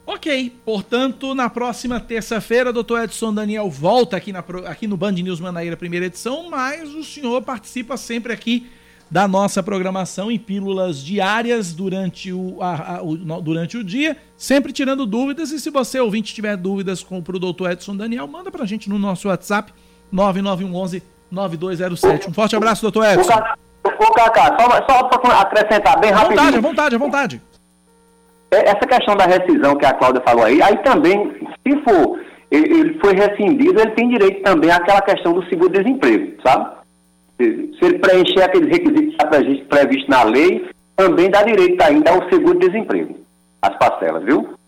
[0.06, 5.38] Ok, portanto, na próxima terça-feira, doutor Edson Daniel volta aqui, na, aqui no Band News
[5.38, 8.66] Manaíra, primeira edição, mas o senhor participa sempre aqui
[9.10, 14.72] da nossa programação em pílulas diárias durante o, a, a, o, durante o dia, sempre
[14.72, 15.50] tirando dúvidas.
[15.50, 18.88] E se você, ouvinte, tiver dúvidas com o doutor Edson Daniel, manda para a gente
[18.88, 19.72] no nosso WhatsApp
[20.12, 22.30] 9911 9207.
[22.30, 23.32] Um forte abraço, doutor Edson.
[23.84, 26.38] Ô, Cacá, só, só para acrescentar bem rapidinho.
[26.38, 27.42] Vontade, à vontade, à vontade.
[28.50, 31.32] É, essa questão da rescisão que a Cláudia falou aí, aí também,
[31.66, 32.18] se for
[32.50, 36.77] ele foi rescindido, ele tem direito também àquela questão do seguro-desemprego, sabe?
[37.38, 43.20] Se ele preencher aqueles requisitos que previstos na lei, também dá direito ainda ao seguro-desemprego,
[43.62, 44.58] as parcelas, viu?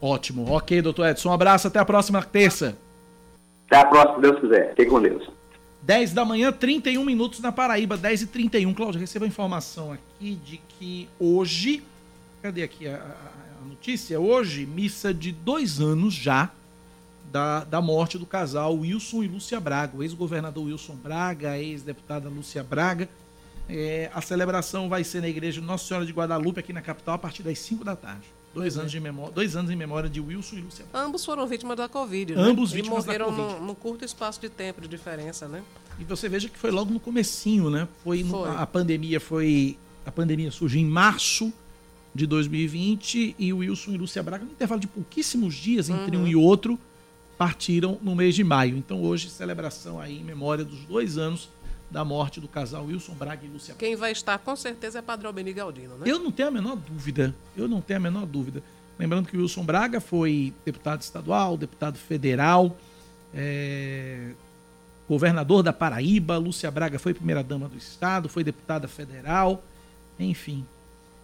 [0.00, 0.50] Ótimo.
[0.50, 1.28] Ok, doutor Edson.
[1.28, 1.66] Um abraço.
[1.66, 2.78] Até a próxima terça.
[3.66, 4.74] Até a próxima, se Deus quiser.
[4.74, 5.28] Fique com Deus.
[5.82, 8.72] 10 da manhã, 31 minutos na Paraíba, 10 e 31.
[8.74, 11.82] Cláudio, receba a informação aqui de que hoje.
[12.42, 14.18] Cadê aqui a, a, notícia?
[14.20, 16.50] Hoje, missa de dois anos já
[17.30, 19.96] da, da morte do casal Wilson e Lúcia Braga.
[19.96, 23.08] O ex-governador Wilson Braga, a ex-deputada Lúcia Braga.
[23.68, 27.18] É, a celebração vai ser na igreja Nossa Senhora de Guadalupe, aqui na capital, a
[27.18, 28.26] partir das 5 da tarde.
[28.52, 30.90] Dois anos, de memória, dois anos em memória de Wilson e Luciano.
[30.92, 32.42] Ambos foram vítimas da Covid, né?
[32.42, 33.40] Ambos vítimas da Covid.
[33.40, 35.62] morreram num curto espaço de tempo de diferença, né?
[36.00, 37.86] E você veja que foi logo no comecinho, né?
[38.02, 38.48] Foi, foi.
[38.48, 41.52] No, a pandemia foi a pandemia surgiu em março
[42.12, 46.24] de 2020 e o Wilson e Lúcia Braga, no intervalo de pouquíssimos dias entre uhum.
[46.24, 46.78] um e outro,
[47.40, 48.76] partiram no mês de maio.
[48.76, 51.48] Então hoje celebração aí em memória dos dois anos
[51.90, 55.32] da morte do casal Wilson Braga e Lúcia Quem vai estar com certeza é Padrão
[55.32, 56.04] Beni Galdino, né?
[56.04, 57.34] Eu não tenho a menor dúvida.
[57.56, 58.62] Eu não tenho a menor dúvida.
[58.98, 62.76] Lembrando que o Wilson Braga foi deputado estadual, deputado federal,
[63.32, 64.32] é,
[65.08, 69.64] governador da Paraíba, Lúcia Braga foi primeira-dama do Estado, foi deputada federal,
[70.18, 70.62] enfim.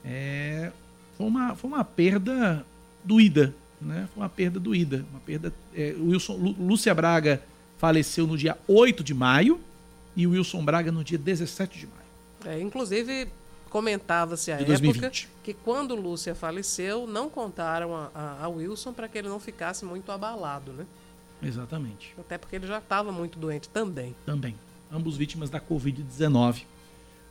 [0.03, 0.73] É,
[1.19, 2.65] foi, uma, foi uma perda
[3.05, 4.09] doída, né?
[4.13, 5.05] Foi uma perda doída.
[5.11, 7.43] Uma perda, é, Wilson, Lúcia Braga
[7.79, 9.61] faleceu no dia 8 de maio,
[10.17, 12.57] e o Wilson Braga no dia 17 de maio.
[12.57, 13.29] É, inclusive,
[13.69, 15.11] comentava-se à época
[15.43, 19.85] que quando Lúcia faleceu, não contaram a, a, a Wilson para que ele não ficasse
[19.85, 20.87] muito abalado, né?
[21.43, 22.15] Exatamente.
[22.19, 24.17] Até porque ele já estava muito doente também.
[24.25, 24.55] Também.
[24.91, 26.63] Ambos vítimas da Covid-19.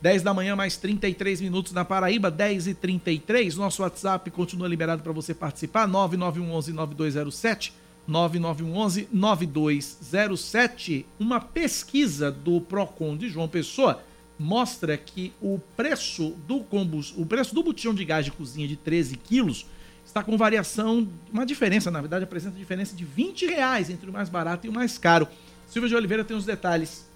[0.00, 5.02] 10 da manhã, mais 33 minutos na Paraíba, 10 e 33 Nosso WhatsApp continua liberado
[5.02, 7.72] para você participar, 9911 9207
[8.06, 11.06] 9911 9207.
[11.18, 14.02] Uma pesquisa do Procon de João Pessoa
[14.38, 18.76] mostra que o preço do combustível, o preço do botijão de gás de cozinha de
[18.76, 19.66] 13 quilos
[20.04, 24.28] está com variação, uma diferença, na verdade, apresenta diferença de 20 reais entre o mais
[24.28, 25.26] barato e o mais caro.
[25.66, 27.06] Silvia de Oliveira tem os detalhes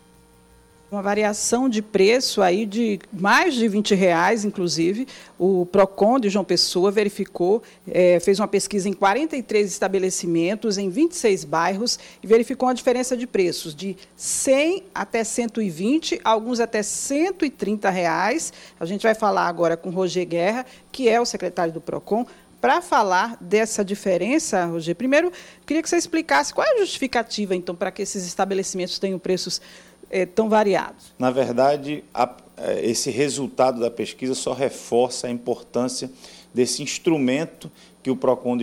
[0.91, 5.07] uma variação de preço aí de mais de 20 reais, inclusive.
[5.39, 11.45] O PROCON de João Pessoa verificou, é, fez uma pesquisa em 43 estabelecimentos, em 26
[11.45, 18.53] bairros, e verificou uma diferença de preços de 100 até 120, alguns até 130 reais.
[18.81, 22.27] A gente vai falar agora com Roger Guerra, que é o secretário do PROCON,
[22.61, 25.33] para falar dessa diferença, Roger, primeiro,
[25.65, 29.63] queria que você explicasse qual é a justificativa, então, para que esses estabelecimentos tenham preços
[30.11, 31.13] é, tão variados?
[31.19, 36.11] Na verdade, a, é, esse resultado da pesquisa só reforça a importância
[36.53, 37.71] desse instrumento
[38.03, 38.59] que o PROCON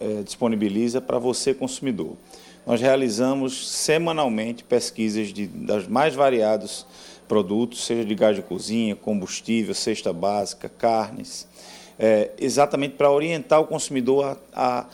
[0.00, 2.16] é, disponibiliza para você, consumidor.
[2.64, 6.86] Nós realizamos semanalmente pesquisas de, das mais variados
[7.26, 11.48] produtos, seja de gás de cozinha, combustível, cesta básica, carnes,
[11.98, 14.86] é, exatamente para orientar o consumidor a, a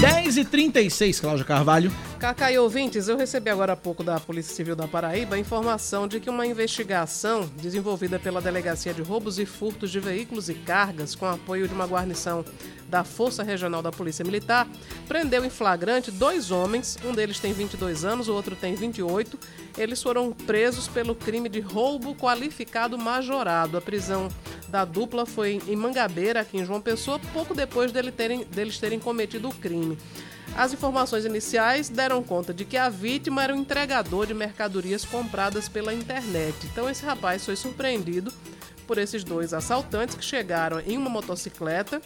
[0.00, 1.92] 10h36, Cláudia Carvalho.
[2.18, 6.08] Cacá e ouvintes, eu recebi agora há pouco da Polícia Civil da Paraíba a informação
[6.08, 11.14] de que uma investigação desenvolvida pela Delegacia de Roubos e Furtos de Veículos e Cargas,
[11.14, 12.44] com apoio de uma guarnição
[12.88, 14.66] da Força Regional da Polícia Militar,
[15.06, 19.38] prendeu em flagrante dois homens, um deles tem 22 anos, o outro tem 28.
[19.76, 23.78] Eles foram presos pelo crime de roubo qualificado majorado.
[23.78, 24.28] A prisão
[24.66, 28.98] da dupla foi em Mangabeira, aqui em João Pessoa, pouco depois dele terem, deles terem
[28.98, 29.96] cometido o crime.
[30.56, 35.68] As informações iniciais deram conta de que a vítima era um entregador de mercadorias compradas
[35.68, 36.56] pela internet.
[36.64, 38.32] Então esse rapaz foi surpreendido
[38.86, 42.00] por esses dois assaltantes que chegaram em uma motocicleta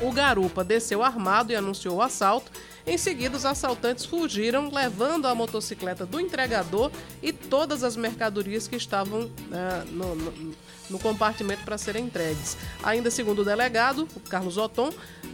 [0.00, 2.52] o garupa desceu armado e anunciou o assalto.
[2.86, 6.90] Em seguida, os assaltantes fugiram, levando a motocicleta do entregador
[7.20, 9.30] e todas as mercadorias que estavam uh,
[9.90, 10.54] no, no,
[10.88, 12.56] no, compartimento para serem entregues.
[12.82, 14.90] Ainda segundo o delegado, Carlos Oton,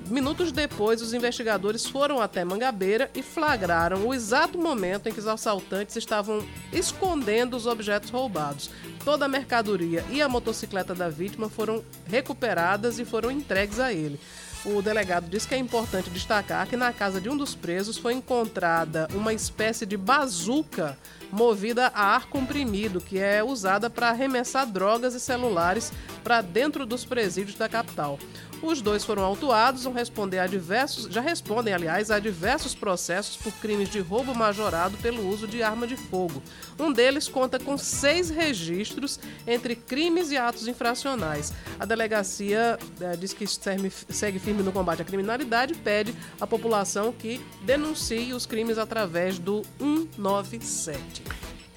[0.08, 5.26] minutos depois, os investigadores foram até Mangabeira e flagraram o exato momento em que os
[5.26, 8.70] assaltantes estavam escondendo os objetos roubados.
[9.04, 14.18] Toda a mercadoria e a motocicleta da vítima foram recuperadas e foram entregues a ele.
[14.64, 18.14] O delegado disse que é importante destacar que na casa de um dos presos foi
[18.14, 20.96] encontrada uma espécie de bazuca
[21.30, 25.92] movida a ar comprimido, que é usada para arremessar drogas e celulares
[26.22, 28.18] para dentro dos presídios da capital.
[28.62, 33.52] Os dois foram autuados, vão responder a diversos, já respondem, aliás, a diversos processos por
[33.54, 36.42] crimes de roubo majorado pelo uso de arma de fogo.
[36.78, 41.52] Um deles conta com seis registros entre crimes e atos infracionais.
[41.78, 47.12] A delegacia é, diz que segue firme no combate à criminalidade e pede à população
[47.12, 51.22] que denuncie os crimes através do 197.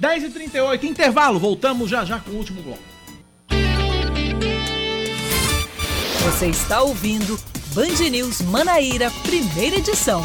[0.01, 2.96] 10h38, intervalo, voltamos já já com o último bloco.
[6.27, 7.39] Você está ouvindo
[7.73, 10.21] Band News Manaíra, primeira edição.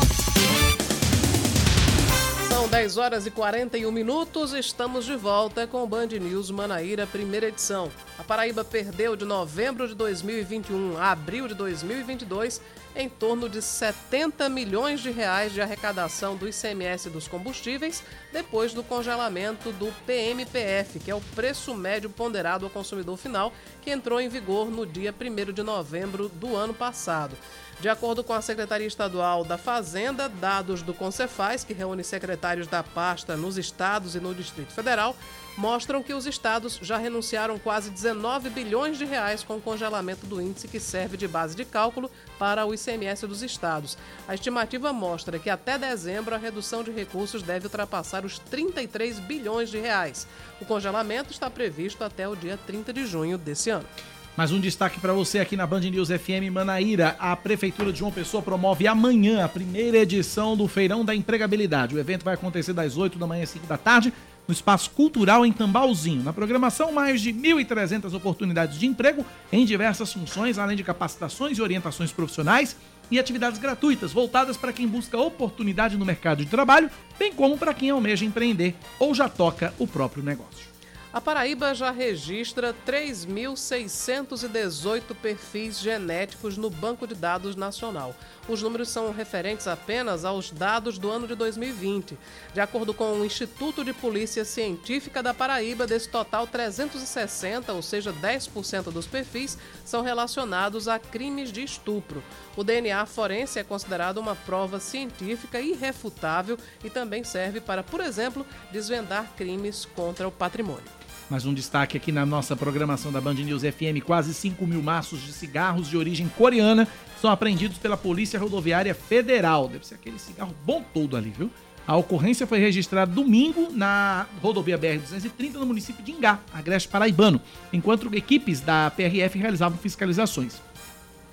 [2.48, 7.88] São 10 horas e 41 minutos, estamos de volta com Band News Manaíra, primeira edição.
[8.18, 12.60] A Paraíba perdeu de novembro de 2021 a abril de 2022
[12.94, 18.82] em torno de 70 milhões de reais de arrecadação do ICMS dos combustíveis depois do
[18.82, 24.28] congelamento do PMPF, que é o preço médio ponderado ao consumidor final, que entrou em
[24.28, 27.36] vigor no dia 1 de novembro do ano passado.
[27.80, 32.82] De acordo com a Secretaria Estadual da Fazenda, dados do Concefaz, que reúne secretários da
[32.82, 35.16] pasta nos estados e no Distrito Federal,
[35.56, 40.40] mostram que os estados já renunciaram quase 19 bilhões de reais com o congelamento do
[40.40, 43.98] índice que serve de base de cálculo para o ICMS dos estados.
[44.26, 49.70] A estimativa mostra que até dezembro a redução de recursos deve ultrapassar os 33 bilhões
[49.70, 50.26] de reais.
[50.60, 53.86] O congelamento está previsto até o dia 30 de junho desse ano.
[54.34, 57.14] Mais um destaque para você aqui na Band News FM Manaíra.
[57.18, 61.94] A Prefeitura de João Pessoa promove amanhã a primeira edição do Feirão da Empregabilidade.
[61.94, 64.10] O evento vai acontecer das 8 da manhã às 5 da tarde
[64.46, 66.22] no Espaço Cultural em Tambalzinho.
[66.22, 71.62] Na programação, mais de 1.300 oportunidades de emprego em diversas funções, além de capacitações e
[71.62, 72.76] orientações profissionais
[73.10, 77.74] e atividades gratuitas voltadas para quem busca oportunidade no mercado de trabalho, bem como para
[77.74, 80.72] quem almeja empreender ou já toca o próprio negócio.
[81.12, 88.16] A Paraíba já registra 3.618 perfis genéticos no Banco de Dados Nacional.
[88.48, 92.18] Os números são referentes apenas aos dados do ano de 2020.
[92.52, 98.12] De acordo com o Instituto de Polícia Científica da Paraíba, desse total, 360, ou seja,
[98.12, 102.22] 10% dos perfis, são relacionados a crimes de estupro.
[102.56, 108.44] O DNA forense é considerado uma prova científica irrefutável e também serve para, por exemplo,
[108.72, 111.01] desvendar crimes contra o patrimônio.
[111.32, 115.22] Mais um destaque aqui na nossa programação da Band News FM: quase 5 mil maços
[115.22, 116.86] de cigarros de origem coreana
[117.22, 119.66] são apreendidos pela Polícia Rodoviária Federal.
[119.66, 121.50] Deve ser aquele cigarro bom todo ali, viu?
[121.86, 127.40] A ocorrência foi registrada domingo na rodovia BR-230, no município de Ingá, Agreste Paraibano,
[127.72, 130.60] enquanto equipes da PRF realizavam fiscalizações.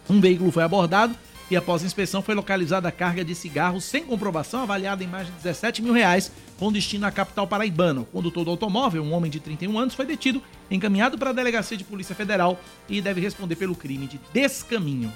[0.09, 1.13] Um veículo foi abordado
[1.49, 5.34] e após inspeção foi localizada a carga de cigarros sem comprovação avaliada em mais de
[5.34, 8.01] 17 mil reais com destino à capital paraibana.
[8.01, 11.77] O condutor do automóvel, um homem de 31 anos, foi detido, encaminhado para a delegacia
[11.77, 15.11] de polícia federal e deve responder pelo crime de descaminho.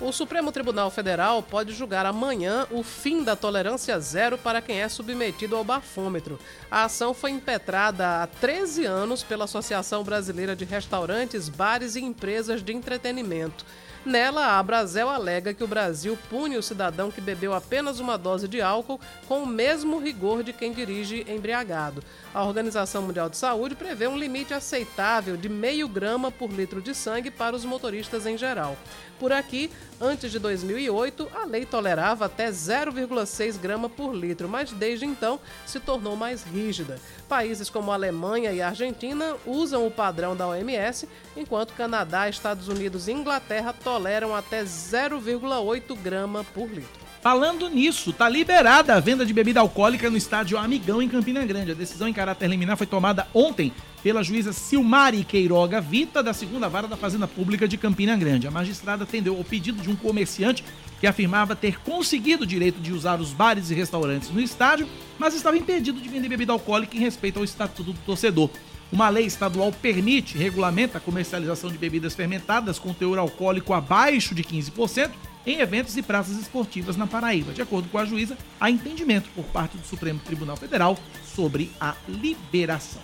[0.00, 4.88] O Supremo Tribunal Federal pode julgar amanhã o fim da tolerância zero para quem é
[4.88, 6.40] submetido ao bafômetro.
[6.68, 12.64] A ação foi impetrada há 13 anos pela Associação Brasileira de Restaurantes, Bares e Empresas
[12.64, 13.64] de Entretenimento.
[14.04, 18.48] Nela, a Brasel alega que o Brasil pune o cidadão que bebeu apenas uma dose
[18.48, 22.02] de álcool com o mesmo rigor de quem dirige embriagado.
[22.34, 26.96] A Organização Mundial de Saúde prevê um limite aceitável de meio grama por litro de
[26.96, 28.76] sangue para os motoristas em geral.
[29.20, 29.70] Por aqui,
[30.00, 35.78] antes de 2008, a lei tolerava até 0,6 grama por litro, mas desde então se
[35.78, 36.98] tornou mais rígida.
[37.28, 43.12] Países como Alemanha e Argentina usam o padrão da OMS, enquanto Canadá, Estados Unidos e
[43.12, 43.91] Inglaterra toleram
[44.36, 47.02] até 0,8 grama por litro.
[47.20, 51.70] Falando nisso, tá liberada a venda de bebida alcoólica no estádio Amigão em Campina Grande.
[51.70, 56.68] A decisão em caráter liminar foi tomada ontem pela juíza Silmari Queiroga Vita, da segunda
[56.68, 58.48] vara da Fazenda Pública de Campina Grande.
[58.48, 60.64] A magistrada atendeu ao pedido de um comerciante
[60.98, 64.88] que afirmava ter conseguido o direito de usar os bares e restaurantes no estádio,
[65.18, 68.50] mas estava impedido de vender bebida alcoólica em respeito ao estatuto do torcedor.
[68.92, 74.44] Uma lei estadual permite, regulamenta a comercialização de bebidas fermentadas com teor alcoólico abaixo de
[74.44, 75.10] 15%
[75.46, 77.54] em eventos e praças esportivas na Paraíba.
[77.54, 80.98] De acordo com a juíza, há entendimento por parte do Supremo Tribunal Federal
[81.34, 83.00] sobre a liberação.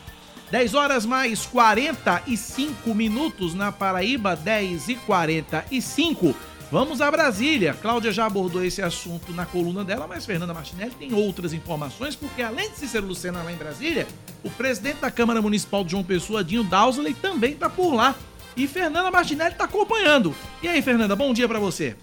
[0.50, 6.34] 10 horas mais 45 minutos na Paraíba, 10 e 45.
[6.70, 7.72] Vamos a Brasília.
[7.72, 12.42] Cláudia já abordou esse assunto na coluna dela, mas Fernanda Martinelli tem outras informações, porque
[12.42, 14.06] além de Cícero Lucena lá em Brasília,
[14.44, 18.14] o presidente da Câmara Municipal de João Pessoa, Dinho Dausley, também está por lá.
[18.54, 20.34] E Fernanda Martinelli está acompanhando.
[20.62, 21.96] E aí, Fernanda, bom dia para você.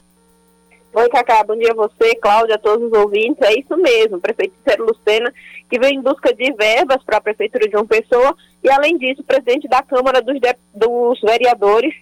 [0.94, 3.42] Oi, Cacá, bom dia a você, Cláudia, a todos os ouvintes.
[3.44, 5.32] É isso mesmo, o prefeito Cícero Lucena,
[5.70, 9.22] que vem em busca de verbas para a Prefeitura de João Pessoa, e além disso,
[9.22, 10.40] o presidente da Câmara dos,
[10.74, 11.94] dos Vereadores,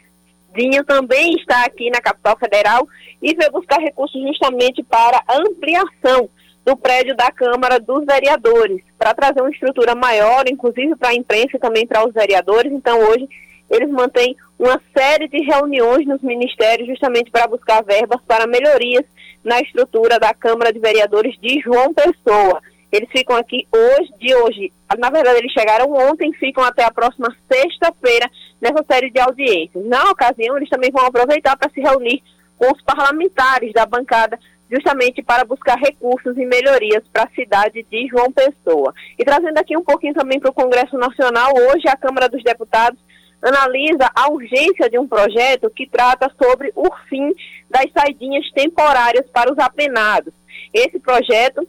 [0.56, 2.88] Dinho, também está aqui na capital federal
[3.22, 6.30] e veio buscar recursos justamente para ampliação
[6.66, 11.58] do prédio da Câmara dos Vereadores, para trazer uma estrutura maior, inclusive para a imprensa
[11.58, 12.72] e também para os vereadores.
[12.72, 13.28] Então, hoje,
[13.70, 19.04] eles mantêm uma série de reuniões nos ministérios justamente para buscar verbas para melhorias
[19.44, 22.62] na estrutura da Câmara de Vereadores de João Pessoa.
[22.94, 24.72] Eles ficam aqui hoje, de hoje.
[25.00, 28.30] Na verdade, eles chegaram ontem, ficam até a próxima sexta-feira
[28.62, 29.84] nessa série de audiências.
[29.88, 32.22] Na ocasião, eles também vão aproveitar para se reunir
[32.56, 34.40] com os parlamentares da bancada,
[34.72, 38.94] justamente para buscar recursos e melhorias para a cidade de João Pessoa.
[39.18, 43.00] E trazendo aqui um pouquinho também para o Congresso Nacional, hoje a Câmara dos Deputados
[43.42, 47.34] analisa a urgência de um projeto que trata sobre o fim
[47.72, 50.32] das saidinhas temporárias para os apenados.
[50.72, 51.68] Esse projeto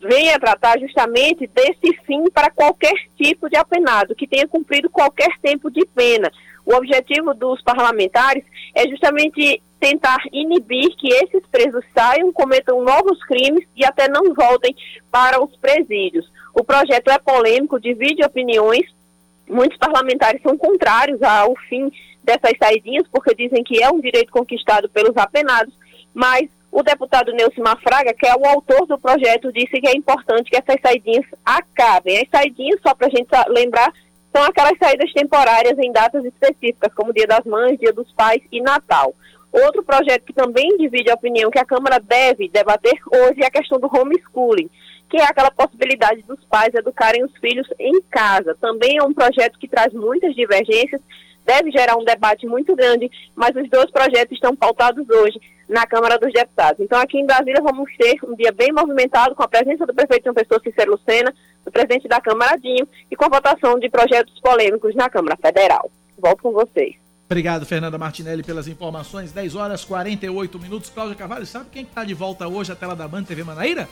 [0.00, 5.38] vem a tratar justamente desse fim para qualquer tipo de apenado que tenha cumprido qualquer
[5.40, 6.30] tempo de pena.
[6.64, 8.44] O objetivo dos parlamentares
[8.74, 14.74] é justamente tentar inibir que esses presos saiam, cometam novos crimes e até não voltem
[15.10, 16.30] para os presídios.
[16.54, 18.86] O projeto é polêmico, divide opiniões,
[19.48, 21.90] Muitos parlamentares são contrários ao fim
[22.22, 25.72] dessas saidinhas, porque dizem que é um direito conquistado pelos apenados,
[26.12, 30.50] mas o deputado Nelson Mafraga, que é o autor do projeto, disse que é importante
[30.50, 32.18] que essas saidinhas acabem.
[32.18, 33.90] As saidinhas, só para a gente lembrar,
[34.30, 38.60] são aquelas saídas temporárias em datas específicas, como Dia das Mães, Dia dos Pais e
[38.60, 39.14] Natal.
[39.50, 43.50] Outro projeto que também divide a opinião que a Câmara deve debater hoje é a
[43.50, 44.68] questão do homeschooling
[45.08, 48.56] que é aquela possibilidade dos pais educarem os filhos em casa.
[48.60, 51.00] Também é um projeto que traz muitas divergências,
[51.44, 56.18] deve gerar um debate muito grande, mas os dois projetos estão pautados hoje na Câmara
[56.18, 56.80] dos Deputados.
[56.80, 60.24] Então, aqui em Brasília, vamos ter um dia bem movimentado com a presença do prefeito
[60.24, 61.34] João Pessoa Cícero Lucena,
[61.64, 65.90] do presidente da Câmara Dinho, e com a votação de projetos polêmicos na Câmara Federal.
[66.18, 66.94] Volto com vocês.
[67.26, 69.32] Obrigado, Fernanda Martinelli, pelas informações.
[69.32, 70.90] 10 horas 48 minutos.
[70.90, 73.88] Cláudia Carvalho, sabe quem está de volta hoje à tela da Band TV Manaíra?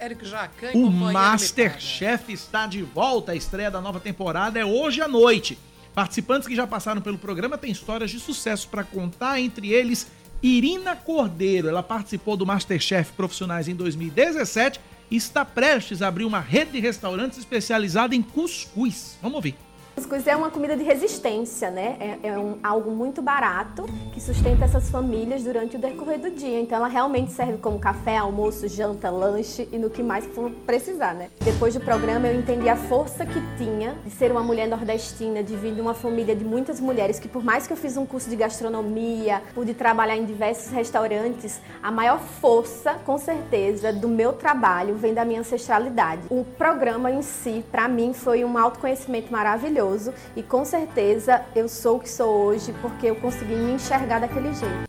[0.00, 3.32] Eric Jacan O Masterchef está de volta.
[3.32, 5.56] A estreia da nova temporada é hoje à noite.
[5.94, 10.10] Participantes que já passaram pelo programa têm histórias de sucesso para contar, entre eles
[10.42, 11.68] Irina Cordeiro.
[11.68, 14.80] Ela participou do Masterchef Profissionais em 2017
[15.10, 19.18] e está prestes a abrir uma rede de restaurantes especializada em cuscuz.
[19.20, 19.56] Vamos ouvir.
[20.00, 21.96] Cuscuz é uma comida de resistência, né?
[22.00, 26.58] É, é um, algo muito barato que sustenta essas famílias durante o decorrer do dia.
[26.58, 31.12] Então ela realmente serve como café, almoço, janta, lanche e no que mais for precisar,
[31.12, 31.28] né?
[31.40, 35.54] Depois do programa eu entendi a força que tinha de ser uma mulher nordestina, de
[35.54, 38.30] vir de uma família de muitas mulheres que por mais que eu fiz um curso
[38.30, 44.94] de gastronomia, pude trabalhar em diversos restaurantes, a maior força, com certeza, do meu trabalho
[44.94, 46.22] vem da minha ancestralidade.
[46.30, 51.68] O programa em si, para mim, foi um autoconhecimento maravilhoso maravilhoso e com certeza eu
[51.68, 54.88] sou o que sou hoje porque eu consegui me enxergar daquele jeito.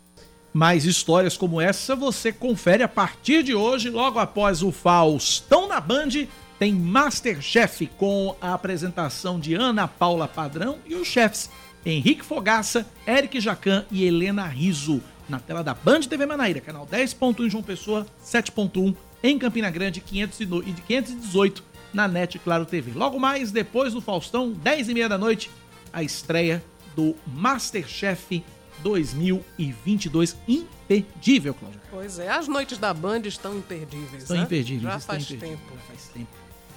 [0.52, 5.80] Mais histórias como essa você confere a partir de hoje, logo após o Faustão na
[5.80, 6.26] Band.
[6.58, 11.50] Tem Masterchef com a apresentação de Ana Paula Padrão e os chefs
[11.84, 15.00] Henrique Fogaça, Eric Jacan e Helena Riso.
[15.28, 20.00] Na tela da Band TV Manaíra, canal 10.1 em João Pessoa, 7.1 em Campina Grande
[20.00, 22.92] 518, e 518 na NET Claro TV.
[22.92, 25.50] Logo mais, depois do Faustão, 10 e meia da noite,
[25.92, 26.62] a estreia
[26.96, 28.42] do Masterchef
[28.82, 30.36] 2022.
[30.48, 31.80] Imperdível, Cláudio.
[31.90, 34.22] Pois é, as noites da Band estão imperdíveis.
[34.22, 34.42] Estão né?
[34.42, 34.82] imperdíveis.
[34.82, 35.72] Já faz imperdíveis, tempo.
[35.74, 36.30] Já faz tempo.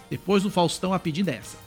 [0.09, 1.57] Depois do Faustão, a pedida é essa.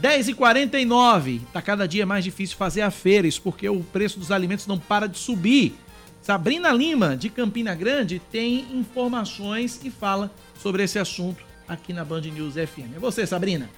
[0.00, 1.40] 10h49.
[1.52, 4.78] Tá cada dia mais difícil fazer a feira, isso porque o preço dos alimentos não
[4.78, 5.74] para de subir.
[6.20, 10.30] Sabrina Lima, de Campina Grande, tem informações e fala
[10.60, 12.96] sobre esse assunto aqui na Band News FM.
[12.96, 13.68] É você, Sabrina.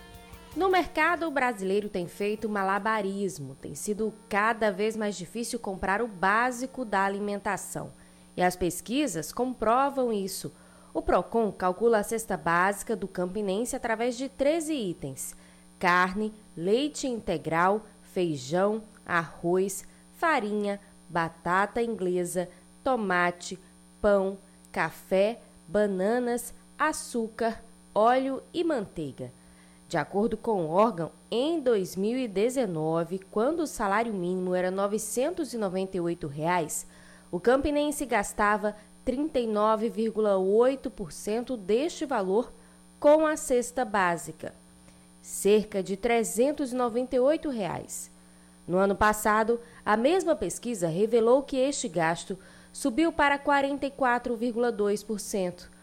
[0.56, 3.54] No mercado, o brasileiro tem feito malabarismo.
[3.54, 7.92] Tem sido cada vez mais difícil comprar o básico da alimentação.
[8.36, 10.52] E as pesquisas comprovam isso.
[10.92, 15.36] O Procon calcula a cesta básica do campinense através de 13 itens:
[15.78, 19.84] carne, leite integral, feijão, arroz,
[20.14, 22.48] farinha, batata inglesa,
[22.82, 23.58] tomate,
[24.00, 24.38] pão,
[24.72, 27.62] café, bananas, açúcar,
[27.94, 29.30] óleo e manteiga.
[29.88, 36.86] De acordo com o órgão, em 2019, quando o salário mínimo era 998 reais,
[37.30, 42.52] o campinense gastava 39,8% deste valor
[43.00, 44.52] com a cesta básica,
[45.22, 48.10] cerca de 398 reais.
[48.66, 52.38] No ano passado, a mesma pesquisa revelou que este gasto
[52.70, 55.77] subiu para 44,2%.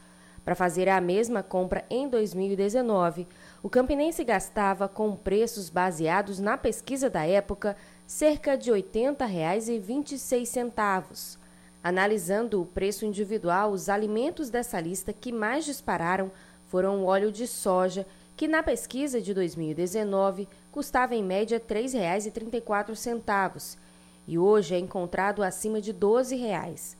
[0.43, 3.27] Para fazer a mesma compra em 2019,
[3.61, 11.37] o campinense gastava, com preços baseados na pesquisa da época, cerca de R$ 80,26.
[11.83, 16.31] Analisando o preço individual, os alimentos dessa lista que mais dispararam
[16.65, 18.07] foram o óleo de soja,
[18.39, 23.77] que na pesquisa de 2019 custava em média R$ 3,34
[24.25, 26.95] e hoje é encontrado acima de 12 reais.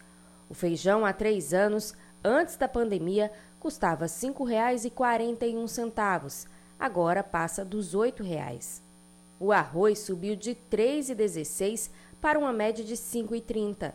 [0.49, 6.45] O feijão há três anos, antes da pandemia, custava R$ 5,41,
[6.77, 8.81] agora passa dos R$ 8,00.
[9.39, 11.89] O arroz subiu de R$ 3,16
[12.19, 13.93] para uma média de R$ 5,30.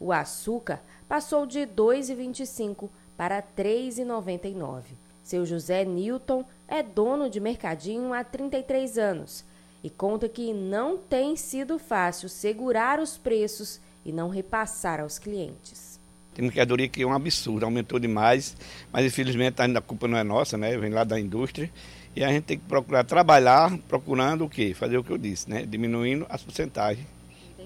[0.00, 4.82] O açúcar passou de R$ 2,25 para R$ 3,99.
[5.22, 9.44] Seu José Newton é dono de mercadinho há 33 anos
[9.84, 16.00] e conta que não tem sido fácil segurar os preços e não repassar aos clientes.
[16.32, 18.56] Tem mercadoria que é um absurdo, aumentou demais,
[18.90, 20.74] mas infelizmente ainda a culpa não é nossa, né?
[20.78, 21.70] Vem lá da indústria.
[22.16, 24.72] E a gente tem que procurar trabalhar, procurando o quê?
[24.74, 25.66] Fazer o que eu disse, né?
[25.66, 27.06] Diminuindo as porcentagens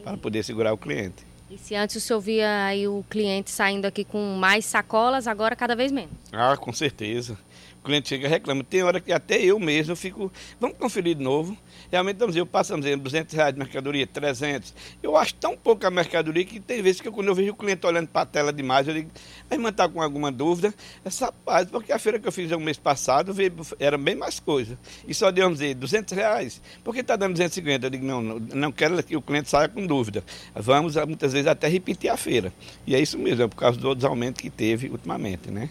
[0.02, 1.24] para poder segurar o cliente.
[1.48, 5.54] E se antes o senhor via aí o cliente saindo aqui com mais sacolas, agora
[5.54, 6.10] cada vez menos?
[6.32, 7.38] Ah, com certeza.
[7.86, 8.64] Cliente chega e reclama.
[8.64, 10.30] Tem hora que até eu mesmo fico,
[10.60, 11.56] vamos conferir de novo.
[11.88, 14.74] Realmente, vamos dizer, eu passo, vamos dizer, 200 reais de mercadoria, 300.
[15.00, 18.08] Eu acho tão pouca mercadoria que tem vezes que quando eu vejo o cliente olhando
[18.08, 19.10] para a tela demais, eu digo,
[19.48, 20.74] a irmã está com alguma dúvida?
[21.04, 24.40] Essa paz, porque a feira que eu fiz o mês passado veio, era bem mais
[24.40, 24.76] coisa.
[25.06, 26.60] E só de, vamos dizer, 200 reais.
[26.82, 27.86] Por que está dando 250?
[27.86, 30.24] Eu digo, não, não, quero que o cliente saia com dúvida.
[30.56, 32.52] Vamos, muitas vezes, até repetir a feira.
[32.84, 35.70] E é isso mesmo, é por causa dos aumentos que teve ultimamente, né?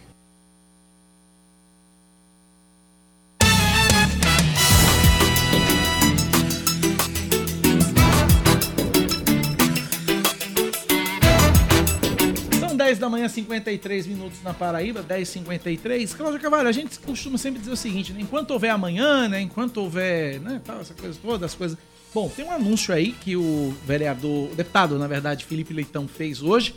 [12.86, 16.16] 10 da manhã, 53 minutos na Paraíba, 10h53.
[16.16, 18.20] Cláudia Cavalho, a gente costuma sempre dizer o seguinte, né?
[18.22, 19.42] Enquanto houver amanhã, né?
[19.42, 20.62] Enquanto houver, né?
[20.64, 21.76] Tal, essa coisa toda, as coisas...
[22.14, 26.44] Bom, tem um anúncio aí que o vereador, o deputado, na verdade, Felipe Leitão fez
[26.44, 26.76] hoje.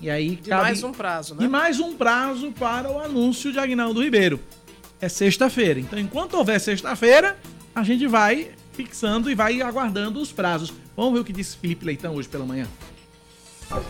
[0.00, 1.44] E aí cabe- mais um prazo, né?
[1.44, 4.40] E mais um prazo para o anúncio de Agnaldo Ribeiro.
[5.02, 5.78] É sexta-feira.
[5.78, 7.36] Então, enquanto houver sexta-feira,
[7.74, 10.72] a gente vai fixando e vai aguardando os prazos.
[10.96, 12.66] Vamos ver o que disse Felipe Leitão hoje pela manhã.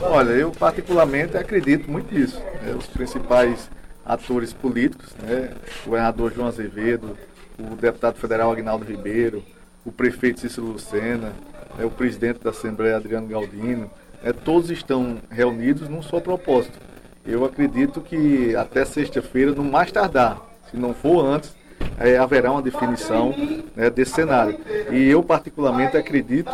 [0.00, 2.40] Olha, eu particularmente acredito muito nisso.
[2.66, 3.68] É, os principais
[4.04, 5.52] atores políticos, né?
[5.82, 7.16] o governador João Azevedo,
[7.58, 9.42] o deputado federal Agnaldo Ribeiro,
[9.84, 11.32] o prefeito Cícero Lucena,
[11.76, 11.84] né?
[11.84, 13.90] o presidente da Assembleia Adriano Galdino,
[14.22, 14.32] né?
[14.32, 16.78] todos estão reunidos num só propósito.
[17.24, 20.40] Eu acredito que até sexta-feira, no mais tardar,
[20.70, 21.55] se não for antes,
[21.98, 23.34] é, haverá uma definição
[23.74, 24.58] né, desse cenário.
[24.90, 26.52] E eu, particularmente, acredito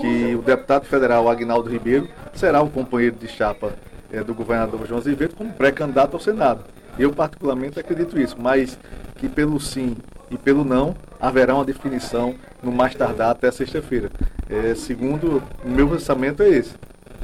[0.00, 3.72] que o deputado federal Agnaldo Ribeiro será um companheiro de chapa
[4.12, 6.64] é, do governador João Azevedo como pré-candidato ao Senado.
[6.98, 8.78] Eu, particularmente, acredito isso, mas
[9.16, 9.96] que pelo sim
[10.30, 14.10] e pelo não haverá uma definição no mais tardar até sexta-feira.
[14.48, 16.74] É, segundo o meu pensamento é esse.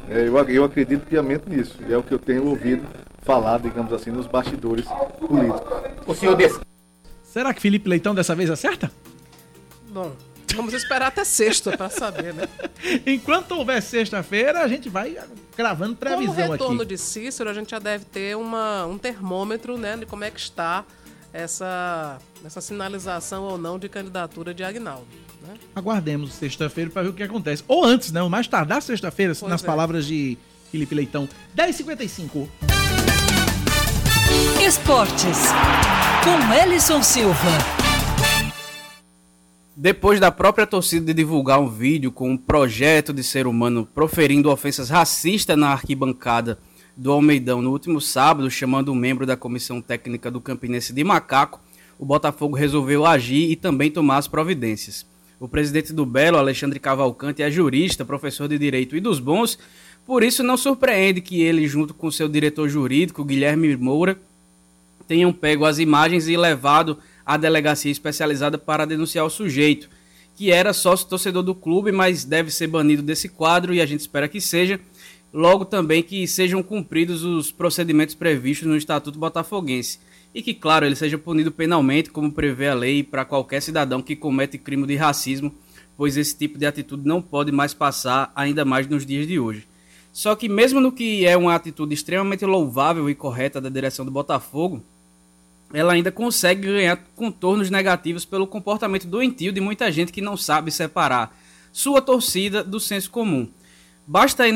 [0.09, 2.83] É, eu, eu acredito piamente nisso, é o que eu tenho ouvido
[3.21, 4.85] falar, digamos assim, nos bastidores
[5.19, 5.61] políticos.
[6.07, 6.59] O senhor des...
[7.31, 8.91] Será que Felipe Leitão dessa vez acerta?
[9.89, 10.11] Bom,
[10.53, 12.43] vamos esperar até sexta para saber, né?
[13.07, 15.17] Enquanto houver sexta-feira, a gente vai
[15.55, 16.35] gravando previsão aqui.
[16.35, 16.89] Com o retorno aqui.
[16.89, 20.41] de Cícero, a gente já deve ter uma, um termômetro, né, de como é que
[20.41, 20.83] está
[21.31, 25.07] essa, essa sinalização ou não de candidatura de Agnaldo.
[25.41, 25.53] Né?
[25.73, 27.63] Aguardemos sexta-feira para ver o que acontece.
[27.65, 28.21] Ou antes, né?
[28.21, 29.65] O mais tardar sexta-feira, nas é.
[29.65, 30.37] palavras de
[30.69, 31.29] Felipe Leitão.
[31.55, 32.80] 10h55.
[34.63, 35.39] Esportes.
[36.23, 37.33] Com Ellison Silva.
[39.75, 44.91] Depois da própria torcida divulgar um vídeo com um projeto de ser humano proferindo ofensas
[44.91, 46.59] racistas na arquibancada
[46.95, 51.59] do Almeidão no último sábado, chamando um membro da comissão técnica do Campinense de macaco,
[51.97, 55.07] o Botafogo resolveu agir e também tomar as providências.
[55.39, 59.57] O presidente do Belo, Alexandre Cavalcante, é jurista, professor de direito e dos bons,
[60.05, 64.19] por isso não surpreende que ele, junto com seu diretor jurídico, Guilherme Moura,
[65.11, 69.89] tenham pego as imagens e levado à delegacia especializada para denunciar o sujeito,
[70.33, 73.99] que era sócio torcedor do clube, mas deve ser banido desse quadro e a gente
[73.99, 74.79] espera que seja,
[75.33, 79.99] logo também que sejam cumpridos os procedimentos previstos no Estatuto Botafoguense
[80.33, 84.15] e que, claro, ele seja punido penalmente, como prevê a lei para qualquer cidadão que
[84.15, 85.53] comete crime de racismo,
[85.97, 89.67] pois esse tipo de atitude não pode mais passar, ainda mais nos dias de hoje.
[90.13, 94.11] Só que, mesmo no que é uma atitude extremamente louvável e correta da direção do
[94.11, 94.81] Botafogo,
[95.73, 100.71] ela ainda consegue ganhar contornos negativos pelo comportamento doentio de muita gente que não sabe
[100.71, 101.37] separar
[101.71, 103.49] sua torcida do senso comum.
[104.05, 104.51] Basta ir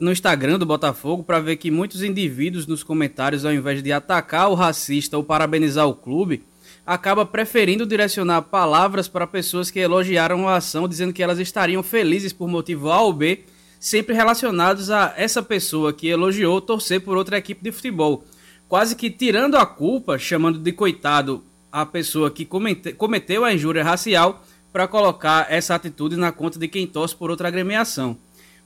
[0.00, 4.50] no Instagram do Botafogo para ver que muitos indivíduos nos comentários, ao invés de atacar
[4.50, 6.44] o racista ou parabenizar o clube,
[6.84, 12.32] acaba preferindo direcionar palavras para pessoas que elogiaram a ação, dizendo que elas estariam felizes
[12.32, 13.44] por motivo A ou B,
[13.78, 18.24] sempre relacionados a essa pessoa que elogiou torcer por outra equipe de futebol
[18.68, 21.42] quase que tirando a culpa, chamando de coitado
[21.72, 26.68] a pessoa que comete, cometeu a injúria racial para colocar essa atitude na conta de
[26.68, 28.16] quem torce por outra agremiação.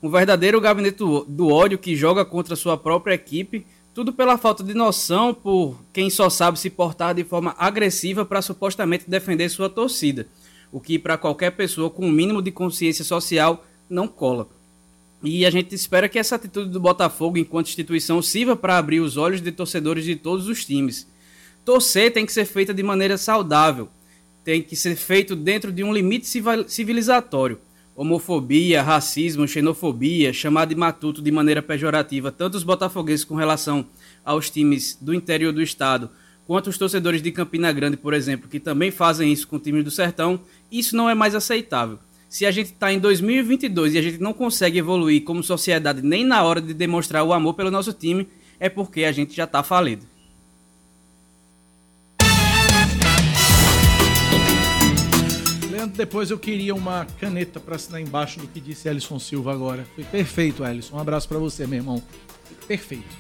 [0.03, 3.65] Um verdadeiro gabinete do, ódio que joga contra sua própria equipe,
[3.95, 8.43] tudo pela falta de noção por quem só sabe se portar de forma agressiva para
[8.43, 10.27] supostamente defender sua torcida,
[10.73, 14.49] o que para qualquer pessoa com um mínimo de consciência social não cola.
[15.23, 19.17] E a gente espera que essa atitude do Botafogo, enquanto instituição, sirva para abrir os
[19.17, 21.07] olhos de torcedores de todos os times.
[21.65, 23.89] Torcer tem que ser feita de maneira saudável,
[24.43, 26.27] tem que ser feito dentro de um limite
[26.67, 27.61] civilizatório.
[27.95, 33.87] Homofobia, racismo, xenofobia, chamar de matuto de maneira pejorativa tanto os botafoguenses com relação
[34.25, 36.11] aos times do interior do estado,
[36.47, 39.83] quanto os torcedores de Campina Grande, por exemplo, que também fazem isso com o time
[39.83, 40.41] do Sertão,
[40.71, 41.99] isso não é mais aceitável
[42.33, 46.25] se a gente está em 2022 e a gente não consegue evoluir como sociedade nem
[46.25, 48.27] na hora de demonstrar o amor pelo nosso time,
[48.59, 50.07] é porque a gente já está falido.
[55.71, 59.87] Leandro, depois eu queria uma caneta para assinar embaixo do que disse Ellison Silva agora.
[59.95, 60.97] Foi perfeito, Ellison.
[60.97, 62.03] Um abraço para você, meu irmão.
[62.67, 63.15] Perfeito.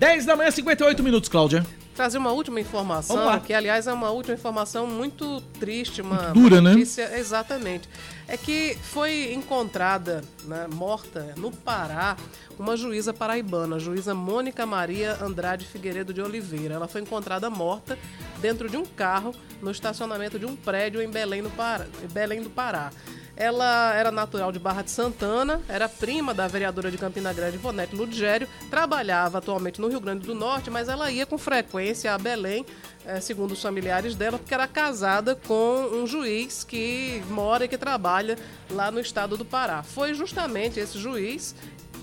[0.00, 1.64] 10 da manhã, 58 minutos, Cláudia
[1.94, 6.70] trazer uma última informação, que aliás é uma última informação muito triste, uma, Dura, né?
[6.72, 7.18] notícia, né?
[7.18, 7.88] exatamente.
[8.26, 12.16] É que foi encontrada, né, morta no Pará,
[12.58, 16.74] uma juíza paraibana, a juíza Mônica Maria Andrade Figueiredo de Oliveira.
[16.74, 17.98] Ela foi encontrada morta
[18.40, 22.50] dentro de um carro no estacionamento de um prédio em Belém, no Pará, Belém do
[22.50, 22.90] Pará.
[23.36, 27.96] Ela era natural de Barra de Santana, era prima da vereadora de Campina Grande, Ivonete
[27.96, 32.66] Ludgério, trabalhava atualmente no Rio Grande do Norte, mas ela ia com frequência a Belém,
[33.06, 37.78] eh, segundo os familiares dela, porque era casada com um juiz que mora e que
[37.78, 38.36] trabalha
[38.70, 39.82] lá no estado do Pará.
[39.82, 41.54] Foi justamente esse juiz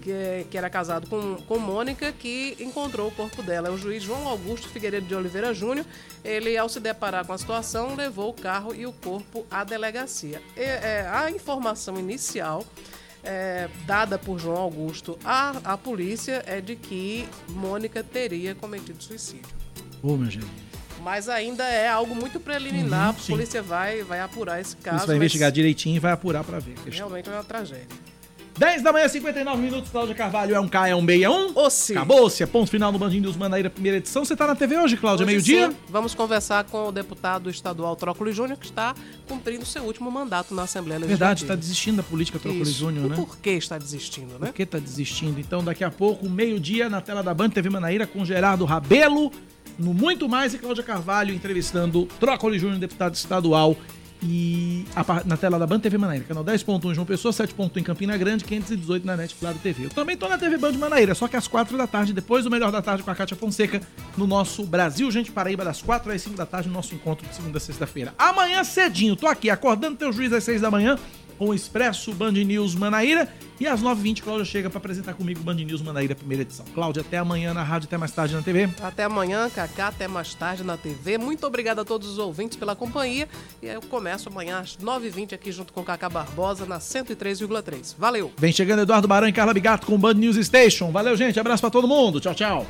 [0.10, 3.68] que, que, era casado com, com Mônica, que encontrou o corpo dela.
[3.68, 5.86] É o juiz João Augusto Figueiredo de Oliveira Júnior.
[6.24, 10.42] Ele, ao se deparar com a situação, levou o carro e o corpo à delegacia.
[10.58, 12.66] E, é, a informação inicial
[13.24, 19.60] é, dada por João Augusto à, à polícia é de que Mônica teria cometido suicídio.
[20.02, 20.50] Ô, meu Jesus.
[21.02, 23.12] Mas ainda é algo muito preliminar.
[23.14, 24.98] Uhum, a polícia vai, vai apurar esse caso.
[24.98, 26.76] Isso vai investigar direitinho e vai apurar pra ver.
[26.90, 27.88] Realmente é uma tragédia.
[28.60, 30.54] 10 da manhã, 59 minutos, Cláudia Carvalho.
[30.54, 31.54] É um K, é um B, é um?
[31.92, 32.44] Acabou-se.
[32.44, 34.26] É ponto final no Bandinho News Manaíra, primeira edição.
[34.26, 35.26] Você tá na TV hoje, Cláudia?
[35.26, 35.72] Meio-dia?
[35.88, 38.94] Vamos conversar com o deputado estadual Trócoli Júnior, que está
[39.30, 41.26] cumprindo seu último mandato na Assembleia Legislativa.
[41.30, 42.66] Verdade, tá desistindo da política Trócoli.
[42.66, 43.16] Júnior, E né?
[43.16, 44.48] por que está desistindo, né?
[44.48, 45.40] Por que tá desistindo?
[45.40, 49.32] Então, daqui a pouco, meio-dia, na tela da Band TV Manaíra, com Gerardo Rabelo,
[49.78, 53.78] no Muito Mais, e Cláudia Carvalho entrevistando Trócoli Júnior, deputado estadual.
[54.22, 58.18] E a na tela da Band TV Manaíra, canal 10.1 João Pessoa, 7.1 em Campina
[58.18, 59.86] Grande, 518 na NET Claro TV.
[59.86, 62.52] Eu também tô na TV Band Manaíra, só que às 4 da tarde, depois do
[62.52, 63.82] Melhor da Tarde com a Cátia Fonseca,
[64.18, 67.34] no nosso Brasil Gente Paraíba, das 4 às 5 da tarde, no nosso encontro de
[67.34, 68.14] segunda a sexta-feira.
[68.18, 70.98] Amanhã cedinho, tô aqui acordando teu juiz às 6 da manhã,
[71.40, 73.28] com o Expresso Band News Manaíra.
[73.60, 76.66] E às 9h20, Cláudia chega para apresentar comigo o Band News Manaíra, primeira edição.
[76.74, 78.70] Cláudia, até amanhã na rádio, até mais tarde na TV.
[78.82, 81.18] Até amanhã, Cacá, até mais tarde na TV.
[81.18, 83.28] Muito obrigado a todos os ouvintes pela companhia.
[83.62, 87.96] E eu começo amanhã às 9h20 aqui junto com Cacá Barbosa na 103,3.
[87.98, 88.32] Valeu!
[88.38, 90.92] Vem chegando Eduardo Barão e Carla Bigato com o Band News Station.
[90.92, 91.40] Valeu, gente.
[91.40, 92.20] Abraço para todo mundo.
[92.20, 92.66] Tchau, tchau.